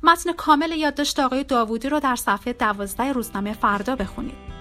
متن 0.03 0.33
کامل 0.33 0.71
یادداشت 0.71 1.19
آقای 1.19 1.43
داوودی 1.43 1.89
رو 1.89 1.99
در 1.99 2.15
صفحه 2.15 2.53
دوازده 2.53 3.11
روزنامه 3.11 3.53
فردا 3.53 3.95
بخونید 3.95 4.51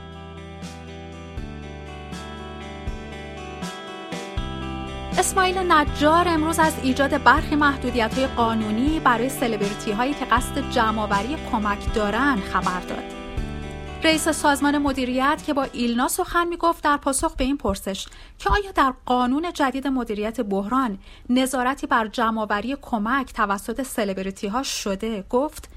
اسماعیل 5.18 5.58
نجار 5.58 6.28
امروز 6.28 6.58
از 6.58 6.72
ایجاد 6.82 7.22
برخی 7.22 7.56
محدودیت 7.56 8.14
های 8.14 8.26
قانونی 8.26 9.00
برای 9.00 9.28
سلبریتی 9.28 9.92
هایی 9.92 10.14
که 10.14 10.24
قصد 10.24 10.70
جمعآوری 10.70 11.36
کمک 11.52 11.94
دارند 11.94 12.40
خبر 12.42 12.80
داد. 12.80 13.19
رئیس 14.04 14.28
سازمان 14.28 14.78
مدیریت 14.78 15.42
که 15.46 15.54
با 15.54 15.62
ایلنا 15.62 16.08
سخن 16.08 16.48
می‌گفت 16.48 16.84
در 16.84 16.96
پاسخ 16.96 17.36
به 17.36 17.44
این 17.44 17.56
پرسش 17.56 18.06
که 18.38 18.50
آیا 18.50 18.72
در 18.72 18.94
قانون 19.06 19.52
جدید 19.52 19.86
مدیریت 19.86 20.40
بحران 20.40 20.98
نظارتی 21.28 21.86
بر 21.86 22.06
جمعآوری 22.06 22.76
کمک 22.82 23.32
توسط 23.32 23.82
سلبریتی 23.82 24.46
ها 24.46 24.62
شده؟ 24.62 25.24
گفت 25.30 25.68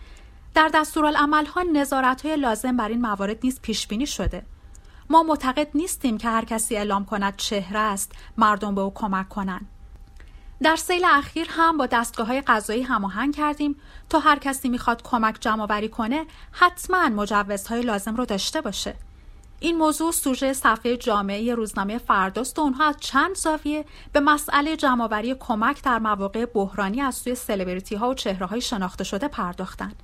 در 0.53 0.69
دستورالعمل 0.73 1.45
ها 1.45 1.63
نظارت 1.73 2.25
های 2.25 2.35
لازم 2.35 2.77
بر 2.77 2.89
این 2.89 3.01
موارد 3.01 3.37
نیز 3.43 3.61
پیش 3.61 3.87
بینی 3.87 4.07
شده. 4.07 4.45
ما 5.09 5.23
معتقد 5.23 5.67
نیستیم 5.75 6.17
که 6.17 6.29
هر 6.29 6.45
کسی 6.45 6.75
اعلام 6.75 7.05
کند 7.05 7.35
چهره 7.35 7.79
است 7.79 8.11
مردم 8.37 8.75
به 8.75 8.81
او 8.81 8.93
کمک 8.93 9.29
کنند. 9.29 9.72
در 10.63 10.75
سیل 10.75 11.05
اخیر 11.05 11.47
هم 11.49 11.77
با 11.77 11.85
دستگاه 11.85 12.27
های 12.27 12.41
قضایی 12.41 12.81
هماهنگ 12.81 13.35
کردیم 13.35 13.75
تا 14.09 14.19
هر 14.19 14.39
کسی 14.39 14.69
می‌خواد 14.69 15.03
کمک 15.03 15.37
جمع 15.39 15.87
کنه 15.87 16.25
حتما 16.51 17.09
مجوزهای 17.09 17.81
لازم 17.81 18.15
رو 18.15 18.25
داشته 18.25 18.61
باشه. 18.61 18.95
این 19.59 19.77
موضوع 19.77 20.11
سوژه 20.11 20.53
صفحه 20.53 20.97
جامعه 20.97 21.55
روزنامه 21.55 21.97
فرداست 21.97 22.59
و 22.59 22.61
اونها 22.61 22.87
از 22.87 22.95
چند 22.99 23.35
زاویه 23.35 23.85
به 24.13 24.19
مسئله 24.19 24.77
جمعآوری 24.77 25.35
کمک 25.39 25.83
در 25.83 25.99
مواقع 25.99 26.45
بحرانی 26.45 27.01
از 27.01 27.15
سوی 27.15 27.35
سلبریتی 27.35 27.95
ها 27.95 28.09
و 28.09 28.13
چهره 28.13 28.45
های 28.45 28.61
شناخته 28.61 29.03
شده 29.03 29.27
پرداختند. 29.27 30.03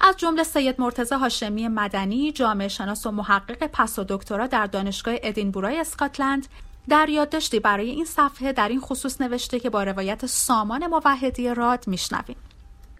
از 0.00 0.16
جمله 0.16 0.42
سید 0.42 0.80
مرتضی 0.80 1.14
هاشمی 1.14 1.68
مدنی 1.68 2.32
جامعه 2.32 2.68
شناس 2.68 3.06
و 3.06 3.10
محقق 3.10 3.66
پس 3.66 3.98
و 3.98 4.04
دکترا 4.08 4.46
در 4.46 4.66
دانشگاه 4.66 5.14
ادینبورای 5.22 5.80
اسکاتلند 5.80 6.46
در 6.88 7.08
یادداشتی 7.08 7.60
برای 7.60 7.90
این 7.90 8.04
صفحه 8.04 8.52
در 8.52 8.68
این 8.68 8.80
خصوص 8.80 9.20
نوشته 9.20 9.60
که 9.60 9.70
با 9.70 9.82
روایت 9.82 10.26
سامان 10.26 10.86
موحدی 10.86 11.54
راد 11.54 11.84
میشنویم. 11.88 12.36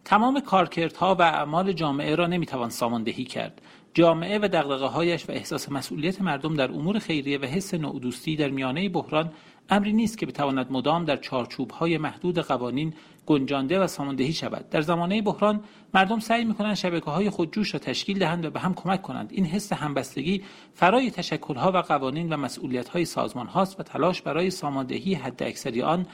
تمام 0.04 0.40
کارکردها 0.40 1.14
و 1.14 1.22
اعمال 1.22 1.72
جامعه 1.72 2.14
را 2.14 2.26
نمی‌توان 2.26 2.70
ساماندهی 2.70 3.24
کرد. 3.24 3.62
جامعه 3.96 4.38
و 4.38 4.48
دقدقه 4.48 4.86
هایش 4.86 5.28
و 5.28 5.32
احساس 5.32 5.72
مسئولیت 5.72 6.22
مردم 6.22 6.54
در 6.54 6.72
امور 6.72 6.98
خیریه 6.98 7.38
و 7.38 7.44
حس 7.44 7.74
نوع 7.74 8.00
در 8.38 8.48
میانه 8.48 8.88
بحران 8.88 9.32
امری 9.70 9.92
نیست 9.92 10.18
که 10.18 10.26
بتواند 10.26 10.72
مدام 10.72 11.04
در 11.04 11.16
چارچوب 11.16 11.70
های 11.70 11.98
محدود 11.98 12.38
قوانین 12.38 12.94
گنجانده 13.26 13.80
و 13.80 13.86
ساماندهی 13.86 14.32
شود. 14.32 14.70
در 14.70 14.80
زمانه 14.80 15.22
بحران 15.22 15.60
مردم 15.94 16.18
سعی 16.18 16.44
می‌کنند 16.44 16.74
شبکه 16.74 17.10
های 17.10 17.30
خودجوش 17.30 17.74
را 17.74 17.80
تشکیل 17.80 18.18
دهند 18.18 18.44
و 18.44 18.50
به 18.50 18.60
هم 18.60 18.74
کمک 18.74 19.02
کنند. 19.02 19.30
این 19.32 19.46
حس 19.46 19.72
همبستگی 19.72 20.42
فرای 20.74 21.10
تشکل 21.10 21.54
ها 21.54 21.72
و 21.72 21.76
قوانین 21.76 22.32
و 22.32 22.36
مسئولیت 22.36 22.88
های 22.88 23.04
سازمان 23.04 23.46
هاست 23.46 23.80
و 23.80 23.82
تلاش 23.82 24.22
برای 24.22 24.50
ساماندهی 24.50 25.14
حد 25.14 25.42
اکثری 25.42 25.82
آن 25.82 26.06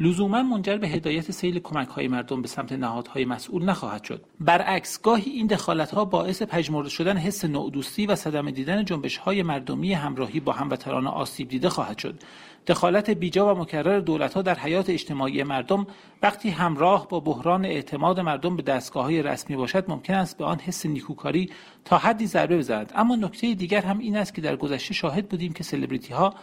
لزوما 0.00 0.42
منجر 0.42 0.76
به 0.76 0.88
هدایت 0.88 1.30
سیل 1.30 1.58
کمک 1.58 1.88
های 1.88 2.08
مردم 2.08 2.42
به 2.42 2.48
سمت 2.48 2.72
نهادهای 2.72 3.24
مسئول 3.24 3.64
نخواهد 3.64 4.04
شد. 4.04 4.24
برعکس 4.40 5.02
گاهی 5.02 5.30
این 5.30 5.46
دخالت 5.46 5.90
ها 5.90 6.04
باعث 6.04 6.42
پژمرده 6.42 6.88
شدن 6.88 7.16
حس 7.16 7.44
نودوستی 7.44 8.06
و 8.06 8.16
صدمه 8.16 8.50
دیدن 8.50 8.84
جنبش 8.84 9.16
های 9.16 9.42
مردمی 9.42 9.92
همراهی 9.92 10.40
با 10.40 10.52
هموطنان 10.52 11.06
آسیب 11.06 11.48
دیده 11.48 11.68
خواهد 11.68 11.98
شد. 11.98 12.22
دخالت 12.66 13.10
بیجا 13.10 13.54
و 13.54 13.58
مکرر 13.58 14.00
دولت 14.00 14.34
ها 14.34 14.42
در 14.42 14.58
حیات 14.58 14.90
اجتماعی 14.90 15.42
مردم 15.42 15.86
وقتی 16.22 16.50
همراه 16.50 17.08
با 17.08 17.20
بحران 17.20 17.64
اعتماد 17.64 18.20
مردم 18.20 18.56
به 18.56 18.62
دستگاه 18.62 19.04
های 19.04 19.22
رسمی 19.22 19.56
باشد 19.56 19.84
ممکن 19.88 20.14
است 20.14 20.38
به 20.38 20.44
آن 20.44 20.58
حس 20.58 20.86
نیکوکاری 20.86 21.50
تا 21.84 21.98
حدی 21.98 22.26
ضربه 22.26 22.58
بزند. 22.58 22.92
اما 22.94 23.16
نکته 23.16 23.54
دیگر 23.54 23.80
هم 23.80 23.98
این 23.98 24.16
است 24.16 24.34
که 24.34 24.40
در 24.40 24.56
گذشته 24.56 24.94
شاهد 24.94 25.28
بودیم 25.28 25.52
که 25.52 25.64
سلبریتی 25.64 26.12
ها 26.12 26.34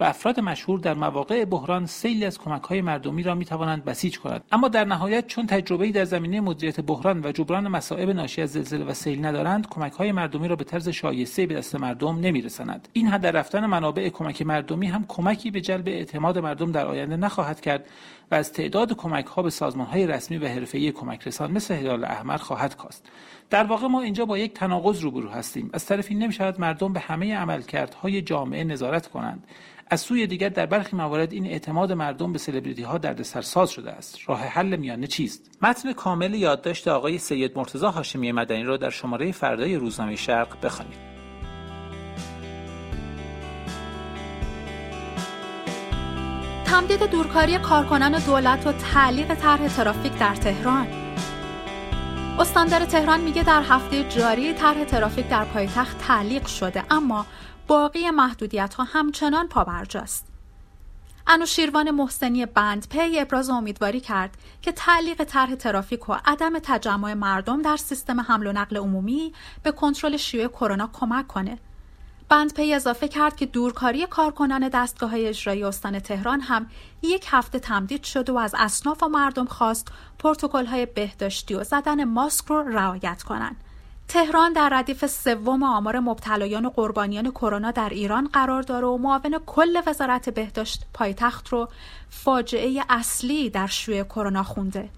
و 0.00 0.04
افراد 0.04 0.40
مشهور 0.40 0.78
در 0.78 0.94
مواقع 0.94 1.44
بحران 1.44 1.86
سیلی 1.86 2.24
از 2.24 2.38
کمک 2.38 2.62
های 2.62 2.80
مردمی 2.80 3.22
را 3.22 3.34
می 3.34 3.44
توانند 3.44 3.84
بسیج 3.84 4.18
کنند. 4.18 4.44
اما 4.52 4.68
در 4.68 4.84
نهایت 4.84 5.26
چون 5.26 5.46
تجربه 5.46 5.90
در 5.90 6.04
زمینه 6.04 6.40
مدیریت 6.40 6.80
بحران 6.80 7.24
و 7.24 7.32
جبران 7.32 7.68
مصائب 7.68 8.10
ناشی 8.10 8.42
از 8.42 8.52
زلزله 8.52 8.84
و 8.84 8.94
سیل 8.94 9.24
ندارند 9.24 9.68
کمک 9.68 9.92
های 9.92 10.12
مردمی 10.12 10.48
را 10.48 10.56
به 10.56 10.64
طرز 10.64 10.88
شایسته 10.88 11.46
به 11.46 11.54
دست 11.54 11.74
مردم 11.74 12.20
نمی 12.20 12.42
رسند 12.42 12.88
این 12.92 13.12
هدر 13.12 13.30
رفتن 13.30 13.66
منابع 13.66 14.08
کمک 14.08 14.42
مردمی 14.42 14.86
هم 14.86 15.04
کمکی 15.08 15.50
به 15.50 15.60
جلب 15.60 15.88
اعتماد 15.88 16.38
مردم 16.38 16.72
در 16.72 16.86
آینده 16.86 17.16
نخواهد 17.16 17.60
کرد 17.60 17.86
و 18.30 18.34
از 18.34 18.52
تعداد 18.52 18.96
کمک 18.96 19.26
ها 19.26 19.42
به 19.42 19.50
سازمان 19.50 19.86
های 19.86 20.06
رسمی 20.06 20.38
و 20.38 20.48
حرفه‌ای 20.48 20.92
کمک 20.92 21.26
رسان 21.26 21.50
مثل 21.52 21.74
هلال 21.74 22.04
احمر 22.04 22.36
خواهد 22.36 22.76
کاست. 22.76 23.06
در 23.50 23.64
واقع 23.64 23.86
ما 23.86 24.00
اینجا 24.00 24.24
با 24.24 24.38
یک 24.38 24.54
تناقض 24.54 25.00
روبرو 25.00 25.28
هستیم. 25.28 25.70
از 25.72 25.86
طرفی 25.86 26.14
نمی‌شود 26.14 26.60
مردم 26.60 26.92
به 26.92 27.00
همه 27.00 27.34
عملکردهای 27.34 28.22
جامعه 28.22 28.64
نظارت 28.64 29.06
کنند. 29.06 29.46
از 29.90 30.00
سوی 30.00 30.26
دیگر 30.26 30.48
در 30.48 30.66
برخی 30.66 30.96
موارد 30.96 31.32
این 31.32 31.46
اعتماد 31.46 31.92
مردم 31.92 32.32
به 32.32 32.38
سلبریتی 32.38 32.82
ها 32.82 32.98
دردسرساز 32.98 33.70
شده 33.70 33.90
است. 33.90 34.18
راه 34.26 34.40
حل 34.40 34.76
میانه 34.76 35.06
چیست؟ 35.06 35.50
متن 35.62 35.92
کامل 35.92 36.34
یادداشت 36.34 36.88
آقای 36.88 37.18
سید 37.18 37.58
مرتضی 37.58 37.86
هاشمی 37.86 38.32
مدنی 38.32 38.62
را 38.62 38.76
در 38.76 38.90
شماره 38.90 39.32
فردای 39.32 39.76
روزنامه 39.76 40.16
شرق 40.16 40.64
بخوانید. 40.64 41.07
تمدید 46.70 47.10
دورکاری 47.10 47.58
کارکنان 47.58 48.18
دولت 48.18 48.66
و 48.66 48.72
تعلیق 48.72 49.34
طرح 49.34 49.68
ترافیک 49.68 50.18
در 50.18 50.34
تهران 50.34 50.86
استاندار 52.38 52.84
تهران 52.84 53.20
میگه 53.20 53.42
در 53.42 53.62
هفته 53.62 54.08
جاری 54.08 54.54
طرح 54.54 54.84
ترافیک 54.84 55.28
در 55.28 55.44
پایتخت 55.44 55.98
تعلیق 55.98 56.46
شده 56.46 56.84
اما 56.90 57.26
باقی 57.66 58.10
محدودیت 58.10 58.74
ها 58.74 58.84
همچنان 58.84 59.48
پابرجاست. 59.48 60.26
انوشیروان 61.26 61.90
محسنی 61.90 62.46
بندپی 62.46 63.20
ابراز 63.20 63.50
امیدواری 63.50 64.00
کرد 64.00 64.36
که 64.62 64.72
تعلیق 64.72 65.24
طرح 65.24 65.54
ترافیک 65.54 66.08
و 66.08 66.16
عدم 66.24 66.58
تجمع 66.58 67.14
مردم 67.14 67.62
در 67.62 67.76
سیستم 67.76 68.20
حمل 68.20 68.46
و 68.46 68.52
نقل 68.52 68.76
عمومی 68.76 69.32
به 69.62 69.72
کنترل 69.72 70.16
شیوع 70.16 70.48
کرونا 70.48 70.90
کمک 70.92 71.26
کنه. 71.26 71.58
بندپی 72.28 72.74
اضافه 72.74 73.08
کرد 73.08 73.36
که 73.36 73.46
دورکاری 73.46 74.06
کارکنان 74.06 74.68
دستگاه 74.68 75.12
اجرایی 75.14 75.64
استان 75.64 75.98
تهران 75.98 76.40
هم 76.40 76.66
یک 77.02 77.26
هفته 77.30 77.58
تمدید 77.58 78.04
شد 78.04 78.30
و 78.30 78.36
از 78.36 78.54
اصناف 78.58 79.02
و 79.02 79.08
مردم 79.08 79.44
خواست 79.44 79.88
پروتکل 80.18 80.66
های 80.66 80.86
بهداشتی 80.86 81.54
و 81.54 81.64
زدن 81.64 82.04
ماسک 82.04 82.44
رو 82.44 82.62
رعایت 82.62 83.22
کنند. 83.22 83.56
تهران 84.08 84.52
در 84.52 84.68
ردیف 84.72 85.06
سوم 85.06 85.62
آمار 85.62 86.00
مبتلایان 86.00 86.66
و 86.66 86.70
قربانیان 86.70 87.30
کرونا 87.30 87.70
در 87.70 87.88
ایران 87.88 88.28
قرار 88.32 88.62
داره 88.62 88.86
و 88.86 88.96
معاون 88.98 89.38
کل 89.46 89.80
وزارت 89.86 90.28
بهداشت 90.30 90.86
پایتخت 90.94 91.48
رو 91.48 91.68
فاجعه 92.10 92.84
اصلی 92.88 93.50
در 93.50 93.66
شیوع 93.66 94.02
کرونا 94.02 94.42
خونده. 94.42 94.88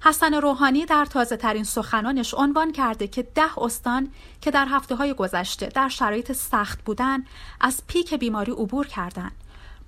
حسن 0.00 0.34
روحانی 0.34 0.86
در 0.86 1.04
تازه 1.04 1.36
ترین 1.36 1.64
سخنانش 1.64 2.34
عنوان 2.34 2.72
کرده 2.72 3.06
که 3.06 3.22
ده 3.22 3.58
استان 3.58 4.10
که 4.40 4.50
در 4.50 4.66
هفته 4.70 4.94
های 4.94 5.14
گذشته 5.14 5.66
در 5.66 5.88
شرایط 5.88 6.32
سخت 6.32 6.84
بودن 6.84 7.24
از 7.60 7.82
پیک 7.86 8.14
بیماری 8.14 8.52
عبور 8.52 8.86
کردند. 8.86 9.32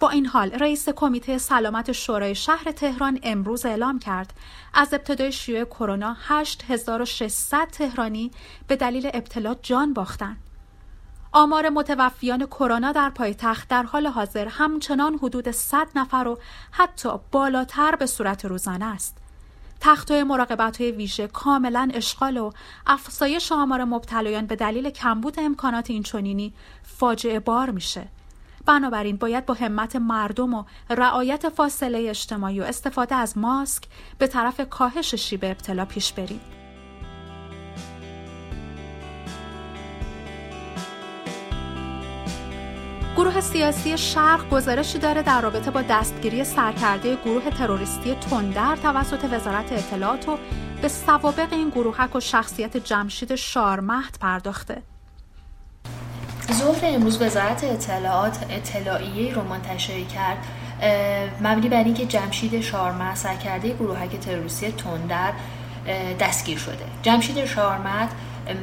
با 0.01 0.11
این 0.11 0.27
حال 0.27 0.51
رئیس 0.51 0.89
کمیته 0.89 1.39
سلامت 1.39 1.93
شورای 1.93 2.35
شهر 2.35 2.73
تهران 2.73 3.19
امروز 3.23 3.67
اعلام 3.67 3.99
کرد 3.99 4.33
از 4.75 4.95
ابتدای 4.95 5.33
شیوع 5.33 5.65
کرونا 5.65 6.17
8600 6.21 7.69
تهرانی 7.69 8.31
به 8.67 8.77
دلیل 8.77 9.11
ابتلا 9.15 9.55
جان 9.63 9.93
باختند. 9.93 10.37
آمار 11.33 11.69
متوفیان 11.69 12.47
کرونا 12.47 12.93
در 12.93 13.11
پایتخت 13.11 13.69
در 13.69 13.83
حال 13.83 14.07
حاضر 14.07 14.49
همچنان 14.49 15.15
حدود 15.15 15.51
100 15.51 15.89
نفر 15.95 16.29
و 16.29 16.39
حتی 16.71 17.09
بالاتر 17.33 17.97
به 17.97 18.07
صورت 18.07 18.45
روزانه 18.45 18.85
است. 18.85 19.20
تخت 19.81 20.13
مراقبت 20.13 20.81
های 20.81 20.91
ویژه 20.91 21.27
کاملا 21.27 21.89
اشغال 21.95 22.37
و 22.37 22.51
افزایش 22.87 23.53
آمار 23.53 23.85
مبتلایان 23.85 24.47
به 24.47 24.57
دلیل 24.57 24.91
کمبود 24.91 25.41
امکانات 25.41 25.91
اینچنینی 25.91 26.53
فاجعه 26.83 27.41
بار 27.41 27.71
میشه. 27.71 28.09
بنابراین 28.67 29.17
باید 29.17 29.47
با 29.47 29.55
همت 29.55 29.97
مردم 29.97 30.55
و 30.55 30.65
رعایت 30.91 31.49
فاصله 31.49 32.09
اجتماعی 32.09 32.61
و 32.61 32.65
استفاده 32.65 33.15
از 33.15 33.39
ماسک 33.39 33.85
به 34.19 34.27
طرف 34.27 34.61
کاهش 34.61 35.15
شیب 35.15 35.45
ابتلا 35.45 35.85
پیش 35.85 36.13
بریم. 36.13 36.60
گروه 43.21 43.41
سیاسی 43.41 43.99
شرق 43.99 44.51
گزارشی 44.51 44.99
داره 44.99 45.23
در 45.23 45.41
رابطه 45.41 45.71
با 45.71 45.83
دستگیری 45.83 46.45
سرکرده 46.45 47.17
گروه 47.17 47.51
تروریستی 47.51 48.15
تندر 48.15 48.77
توسط 48.77 49.25
وزارت 49.33 49.73
اطلاعات 49.73 50.29
و 50.29 50.39
به 50.83 50.89
سوابق 50.89 51.53
این 51.53 51.71
گروهک 51.71 52.17
و 52.17 52.21
شخصیت 52.21 52.77
جمشید 52.77 53.35
شارمهد 53.35 54.19
پرداخته. 54.21 54.83
ظهر 56.53 56.81
امروز 56.83 57.23
وزارت 57.23 57.65
اطلاعات 57.65 58.47
اطلاعیه 58.51 59.35
رو 59.35 59.43
منتشر 59.43 60.01
کرد 60.01 60.39
مبنی 61.41 61.69
بر 61.69 61.85
اینکه 61.85 62.07
جمشید 62.07 62.61
شارمهد 62.61 63.17
سرکرده 63.17 63.69
گروهک 63.69 64.21
تروریستی 64.21 64.73
تندر 64.73 65.33
دستگیر 66.21 66.59
شده 66.59 66.85
جمشید 67.03 67.45
شارمهد 67.45 68.11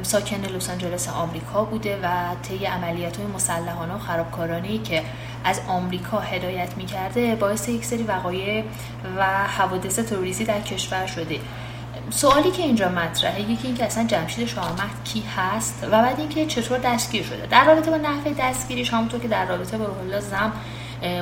ساکن 0.02 0.40
لس 0.40 0.70
آنجلس 0.70 1.08
آمریکا 1.08 1.64
بوده 1.64 1.98
و 2.02 2.08
طی 2.42 2.66
عملیات 2.66 3.16
های 3.16 3.26
مسلحانه 3.26 3.94
و 3.94 3.98
خرابکارانه 3.98 4.78
که 4.78 5.02
از 5.44 5.60
آمریکا 5.68 6.18
هدایت 6.18 6.76
می‌کرده 6.76 7.34
باعث 7.34 7.68
یک 7.68 7.84
سری 7.84 8.02
وقایع 8.02 8.64
و 9.16 9.24
حوادث 9.46 9.98
تروریستی 9.98 10.44
در 10.44 10.60
کشور 10.60 11.06
شده. 11.06 11.40
سوالی 12.10 12.50
که 12.50 12.62
اینجا 12.62 12.88
مطرحه 12.88 13.40
یکی 13.40 13.66
اینکه 13.66 13.84
اصلا 13.84 14.04
جمشید 14.04 14.48
شاهمهد 14.48 15.04
کی 15.04 15.24
هست 15.36 15.88
و 15.90 16.02
بعد 16.02 16.20
اینکه 16.20 16.46
چطور 16.46 16.78
دستگیر 16.78 17.22
شده. 17.22 17.46
در 17.46 17.64
رابطه 17.64 17.90
با 17.90 17.96
نحوه 17.96 18.32
دستگیریش 18.38 18.92
همونطور 18.92 19.20
که 19.20 19.28
در 19.28 19.46
رابطه 19.46 19.78
با 19.78 19.84
روح 19.84 20.20
زم 20.20 20.52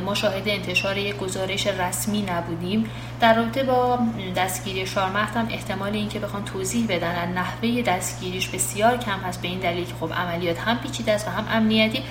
ما 0.05 0.15
شاهد 0.15 0.49
انتشار 0.49 0.99
یک 0.99 1.17
گزارش 1.17 1.67
رسمی 1.67 2.23
نبودیم. 2.23 2.91
در 3.21 3.35
رابطه 3.35 3.63
با 3.63 3.99
دستگیری 4.37 4.87
شارمخت 4.87 5.37
هم 5.37 5.49
احتمال 5.51 5.93
اینکه 5.93 6.19
بخوان 6.19 6.45
توضیح 6.45 6.87
بدن 6.89 7.33
نحوه 7.33 7.83
دستگیریش 7.83 8.49
بسیار 8.49 8.97
کم 8.97 9.19
هست. 9.19 9.43
به 9.43 9.49
این 9.49 9.59
دلیل 9.59 9.85
که 9.85 9.95
خب 10.01 10.13
عملیات 10.13 10.59
هم 10.59 10.79
پیچیده 10.79 11.13
است 11.13 11.29
و 11.29 11.31
هم 11.31 11.47
امنیتی 11.51 12.03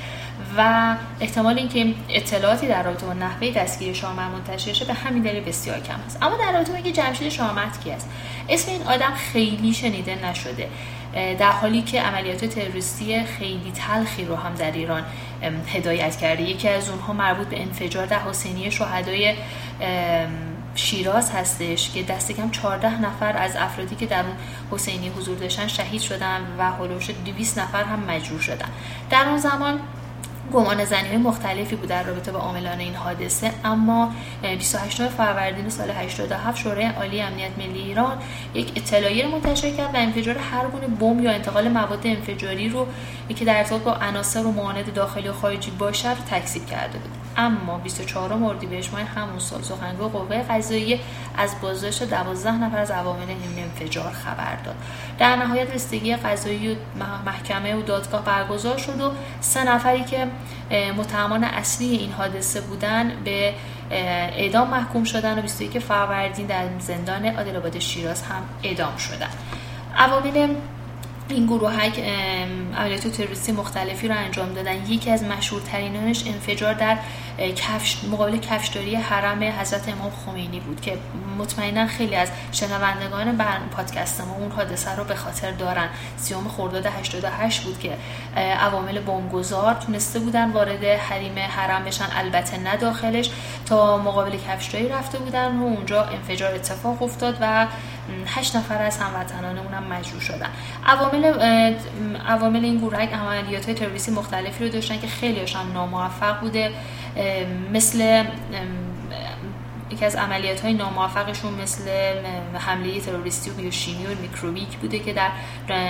و 0.58 0.96
احتمال 1.20 1.58
اینکه 1.58 1.94
اطلاعاتی 2.10 2.68
در 2.68 2.84
رابطه 2.84 3.06
با 3.06 3.14
نحوه 3.14 3.52
دستگیری 3.52 3.96
شامت 3.96 4.20
منتشر 4.20 4.74
شه 4.74 4.86
به 4.86 4.94
همین 4.94 5.24
دلیل 5.24 5.44
بسیار 5.44 5.80
کم 5.80 6.00
است 6.06 6.24
اما 6.24 6.38
در 6.38 6.52
رابطه 6.52 6.72
با 6.72 6.76
اینکه 6.76 6.92
جمشید 6.92 7.30
شامت 7.30 7.84
کی 7.84 7.92
است؟ 7.92 8.10
اسم 8.50 8.72
این 8.72 8.84
آدم 8.84 9.14
خیلی 9.14 9.74
شنیده 9.74 10.26
نشده. 10.26 10.70
در 11.16 11.52
حالی 11.52 11.82
که 11.82 12.02
عملیات 12.02 12.46
تروریستی 12.46 13.24
خیلی 13.24 13.72
تلخی 13.76 14.26
رو 14.26 14.36
هم 14.36 14.54
در 14.54 14.72
ایران 14.72 15.04
هدایت 15.68 16.18
کرده. 16.18 16.44
یکی 16.44 16.70
از 16.70 16.90
اونها 16.90 17.14
مربوط 17.14 17.48
به 17.48 17.62
انفجار 17.62 18.06
در 18.06 18.20
حسینی 18.20 18.72
شهدای 18.72 19.36
شیراز 20.76 21.32
هستش 21.32 21.92
که 21.92 22.04
دست 22.04 22.32
کم 22.32 22.52
14 22.52 23.02
نفر 23.02 23.38
از 23.38 23.56
افرادی 23.56 23.96
که 23.96 24.06
در 24.06 24.24
اون 24.24 24.36
حسینی 24.72 25.10
حضور 25.10 25.38
داشتن 25.38 25.68
شهید 25.68 26.02
شدن 26.02 26.42
و 26.58 26.72
هلوش 26.72 27.10
200 27.26 27.60
نفر 27.60 27.84
هم 27.84 28.00
مجروح 28.00 28.42
شدن. 28.42 28.70
در 29.10 29.26
اون 29.30 29.38
زمان 29.38 29.80
گمان 30.54 30.86
زنی 30.86 31.18
مختلفی 31.18 31.76
بود 31.76 31.90
در 31.90 32.04
رابطه 32.04 32.32
با 32.32 32.40
عاملان 32.40 32.80
این 32.80 32.96
حادثه 32.96 33.52
اما 33.64 34.12
28 34.42 35.08
فروردین 35.08 35.70
سال 35.70 35.92
87 35.92 36.58
شورای 36.58 36.86
عالی 36.86 37.22
امنیت 37.22 37.52
ملی 37.58 37.82
ایران 37.82 38.18
یک 38.54 38.72
اطلاعیه 38.76 39.28
منتشر 39.28 39.70
کرد 39.70 39.96
و 39.96 39.98
انفجار 39.98 40.38
هر 40.38 40.68
گونه 40.68 40.88
بمب 40.88 41.22
یا 41.22 41.32
انتقال 41.32 41.70
مواد 41.70 42.08
انفجاری 42.08 42.70
رو 42.70 42.88
که 43.36 43.46
در 43.46 43.58
ارتباط 43.58 43.82
با 43.82 43.94
عناصر 43.94 44.46
و 44.46 44.52
معاند 44.52 44.94
داخلی 44.94 45.28
و 45.28 45.34
خارجی 45.34 45.72
باشه 45.72 46.10
رو 46.10 46.24
تکذیب 46.30 46.66
کرده 46.66 46.98
بود. 46.98 47.15
اما 47.38 47.78
24 47.78 48.34
اردیبهشت 48.34 48.94
ماه 48.94 49.02
همون 49.02 49.40
سال 49.40 49.62
سخنگوی 49.62 50.08
قوه 50.08 50.44
قضاییه 50.44 51.00
از 51.38 51.62
بازداشت 51.62 52.04
12 52.04 52.52
نفر 52.52 52.78
از 52.78 52.92
عوامل 52.92 53.30
این 53.30 53.64
انفجار 53.64 54.12
خبر 54.12 54.56
داد. 54.56 54.76
در 55.20 55.36
نهایت 55.36 55.76
رسیدگی 55.76 56.16
قضایی 56.16 56.72
و 56.74 56.76
محکمه 57.26 57.76
و 57.76 57.82
دادگاه 57.82 58.24
برگزار 58.24 58.78
شد 58.78 59.02
و 59.02 59.12
سه 59.42 59.64
نفری 59.64 60.04
که 60.04 60.28
متهمان 60.98 61.44
اصلی 61.44 61.88
این 61.88 62.12
حادثه 62.12 62.62
بودن 62.62 63.12
به 63.26 63.54
اعدام 63.92 64.70
محکوم 64.70 65.04
شدن 65.04 65.40
و 65.40 65.42
21 65.42 65.80
فروردین 65.80 66.46
در 66.46 66.66
زندان 66.80 67.26
عادل 67.26 67.80
شیراز 67.80 68.22
هم 68.22 68.42
اعدام 68.64 68.98
شدن. 68.98 69.30
عوامل 69.98 70.56
این 71.30 71.46
گروهک 71.46 72.00
عملیات 72.78 73.08
تروریستی 73.08 73.52
مختلفی 73.52 74.08
رو 74.08 74.16
انجام 74.18 74.54
دادن. 74.54 74.86
یکی 74.86 75.12
از 75.12 75.24
مشهورترینانش 75.24 76.28
انفجار 76.28 76.74
در 76.74 76.98
کفش 77.56 77.98
مقابل 78.12 78.38
کفشداری 78.38 78.96
حرم 78.96 79.44
حضرت 79.44 79.90
امام 79.90 80.12
خمینی 80.26 80.60
بود 80.60 80.82
که 80.82 80.98
مطمئنا 81.38 81.88
خیلی 81.88 82.16
از 82.16 82.30
شنوندگان 82.52 83.38
بر 83.38 83.58
پادکست 83.72 84.22
ما 84.22 84.36
اون 84.36 84.52
حادثه 84.52 84.96
رو 84.96 85.04
به 85.04 85.16
خاطر 85.16 85.52
دارن. 85.52 85.90
سیوم 86.18 86.48
خرداد 86.48 86.86
88 86.86 87.64
بود 87.64 87.80
که 87.80 87.98
عوامل 88.38 89.00
بمبگذار 89.00 89.74
تونسته 89.74 90.20
بودن 90.20 90.52
وارد 90.52 90.84
حریم 90.84 91.40
حرم 91.40 91.84
بشن. 91.84 92.08
البته 92.16 92.58
نه 92.58 92.76
داخلش 92.76 93.30
تا 93.66 93.98
مقابل 93.98 94.38
کفشداری 94.38 94.90
رفته 94.90 95.18
بودن 95.18 95.58
و 95.58 95.64
اونجا 95.64 96.04
انفجار 96.04 96.56
اتفاق 96.56 97.04
افتاد 97.04 97.38
و 97.42 97.68
هشت 98.26 98.56
نفر 98.56 98.82
از 98.82 98.98
هموطنان 98.98 99.58
اونم 99.58 99.84
مجروح 99.84 100.22
شدن. 100.22 100.50
عوامل 100.86 101.26
عوامل 102.28 102.66
این 102.66 102.78
گروه 102.78 102.98
عملیات 102.98 103.66
های 103.66 103.74
تروریستی 103.74 104.12
مختلفی 104.12 104.64
رو 104.64 104.70
داشتن 104.70 105.00
که 105.00 105.08
خیلی 105.08 105.40
هم 105.40 105.74
ناموفق 105.74 106.40
بوده 106.40 106.72
مثل 107.74 108.24
یکی 109.92 110.06
از 110.06 110.16
عملیات 110.16 110.62
های 110.62 110.74
ناموفقشون 110.74 111.54
مثل 111.54 111.82
حمله 112.54 113.00
تروریستی 113.00 113.50
و 113.50 113.54
بیوشیمی 113.54 114.06
و 114.06 114.16
میکروبیک 114.22 114.78
بوده 114.78 115.00
که 115.00 115.14
در 115.14 115.30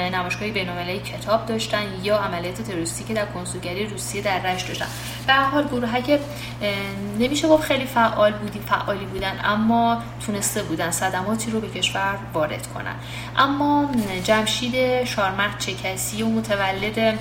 نمایشگاه 0.10 0.49
بین‌المللی 0.49 0.99
کتاب 0.99 1.45
داشتن 1.45 1.84
یا 2.03 2.17
عملیات 2.17 2.62
تروریستی 2.62 3.03
که 3.03 3.13
در 3.13 3.25
کنسولگری 3.25 3.86
روسیه 3.86 4.21
در 4.21 4.41
رشت 4.41 4.67
داشتن. 4.67 4.86
به 5.27 5.34
حال 5.34 5.67
گروه 5.67 6.01
که 6.01 6.19
نمیشه 7.19 7.47
گفت 7.47 7.63
خیلی 7.63 7.86
فعال 7.86 8.34
بودی 8.34 8.60
فعالی 8.60 9.05
بودن 9.05 9.39
اما 9.43 10.01
تونسته 10.25 10.63
بودن 10.63 10.91
صدماتی 10.91 11.51
رو 11.51 11.60
به 11.60 11.69
کشور 11.69 12.17
وارد 12.34 12.67
کنن. 12.67 12.95
اما 13.38 13.91
جمشید 14.23 15.03
شارمخ 15.03 15.58
چه 15.58 15.73
کسی 15.73 16.23
و 16.23 16.27
متولد 16.27 17.19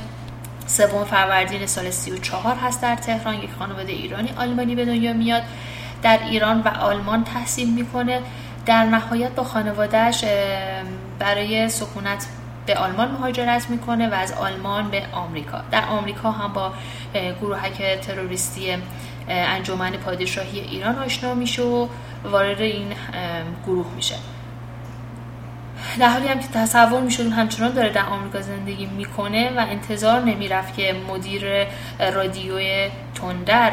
سوم 0.67 1.05
فروردین 1.05 1.67
سال 1.67 1.91
34 1.91 2.57
هست 2.57 2.83
در 2.83 2.97
تهران. 2.97 3.35
یک 3.35 3.51
خانواده 3.59 3.93
ایرانی 3.93 4.31
آلمانی 4.39 4.75
به 4.75 4.85
دنیا 4.85 5.13
میاد. 5.13 5.43
در 6.05 6.19
ایران 6.31 6.61
و 6.61 6.69
آلمان 6.69 7.25
تحصیل 7.25 7.75
می‌کنه. 7.75 8.21
در 8.67 8.85
نهایت 8.85 9.31
با 9.31 9.45
خانوادهش 9.45 10.25
برای 11.19 11.69
سکونت 11.69 12.27
به 12.67 12.75
آلمان 12.75 13.11
مهاجرت 13.11 13.71
می‌کنه 13.71 14.09
و 14.09 14.15
از 14.15 14.33
آلمان 14.33 14.91
به 14.91 15.03
آمریکا. 15.13 15.61
در 15.71 15.85
آمریکا 15.85 16.31
هم 16.31 16.53
با 16.53 16.73
گروهک 17.41 17.83
تروریستی 18.01 18.77
انجمن 19.29 19.91
پادشاهی 19.91 20.61
ایران 20.61 20.99
آشنا 20.99 21.35
میشه 21.35 21.63
و 21.63 21.89
وارد 22.25 22.61
این 22.61 22.93
گروه 23.67 23.87
میشه. 23.97 24.15
در 25.99 26.09
حالی 26.09 26.29
هم 26.29 26.41
که 26.41 26.49
تصور 26.49 27.01
می‌شد 27.01 27.33
همچنان 27.33 27.73
داره 27.73 27.93
در 27.93 28.07
آمریکا 28.07 28.41
زندگی 28.41 28.87
می‌کنه 28.87 29.51
و 29.57 29.59
انتظار 29.59 30.21
نمی‌رفت 30.21 30.77
که 30.77 30.95
مدیر 31.09 31.67
رادیوی 32.15 32.89
تندر 33.15 33.73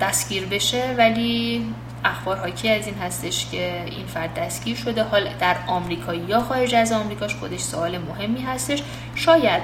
دستگیر 0.00 0.46
بشه 0.46 0.94
ولی 0.98 1.66
اخبار 2.04 2.36
حاکی 2.36 2.68
از 2.68 2.86
این 2.86 2.98
هستش 2.98 3.50
که 3.50 3.84
این 3.84 4.06
فرد 4.06 4.34
دستگیر 4.34 4.76
شده 4.76 5.02
حال 5.02 5.28
در 5.40 5.56
آمریکا 5.66 6.14
یا 6.14 6.40
خارج 6.40 6.74
از 6.74 6.92
آمریکاش 6.92 7.34
خودش 7.34 7.60
سوال 7.60 7.98
مهمی 7.98 8.42
هستش. 8.42 8.82
شاید 9.14 9.62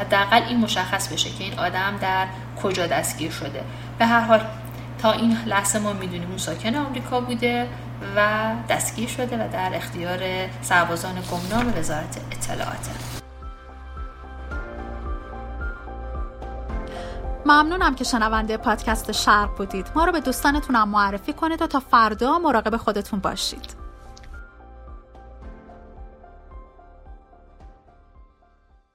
حداقل 0.00 0.42
این 0.48 0.58
مشخص 0.58 1.12
بشه 1.12 1.30
که 1.30 1.44
این 1.44 1.58
آدم 1.58 1.98
در 2.00 2.26
کجا 2.62 2.86
دستگیر 2.86 3.30
شده. 3.30 3.62
به 3.98 4.06
هر 4.06 4.20
حال 4.20 4.40
تا 5.02 5.12
این 5.12 5.36
لحظه 5.46 5.78
ما 5.78 5.92
می‌دونیم 5.92 6.28
اون 6.28 6.38
ساکن 6.38 6.74
آمریکا 6.74 7.20
بوده 7.20 7.66
و 8.16 8.52
دستگیر 8.68 9.08
شده 9.08 9.36
و 9.36 9.48
در 9.52 9.70
اختیار 9.74 10.18
سربازان 10.62 11.14
گمنام 11.30 11.78
وزارت 11.78 12.16
اطلاعات 12.32 13.19
ممنونم 17.46 17.94
که 17.94 18.04
شنونده 18.04 18.56
پادکست 18.56 19.12
شرق 19.12 19.56
بودید. 19.56 19.86
ما 19.94 20.04
رو 20.04 20.12
به 20.12 20.20
دوستانتون 20.20 20.76
هم 20.76 20.88
معرفی 20.88 21.32
کنید 21.32 21.62
و 21.62 21.66
تا 21.66 21.80
فردا 21.80 22.38
مراقب 22.38 22.76
خودتون 22.76 23.20
باشید. 23.20 23.79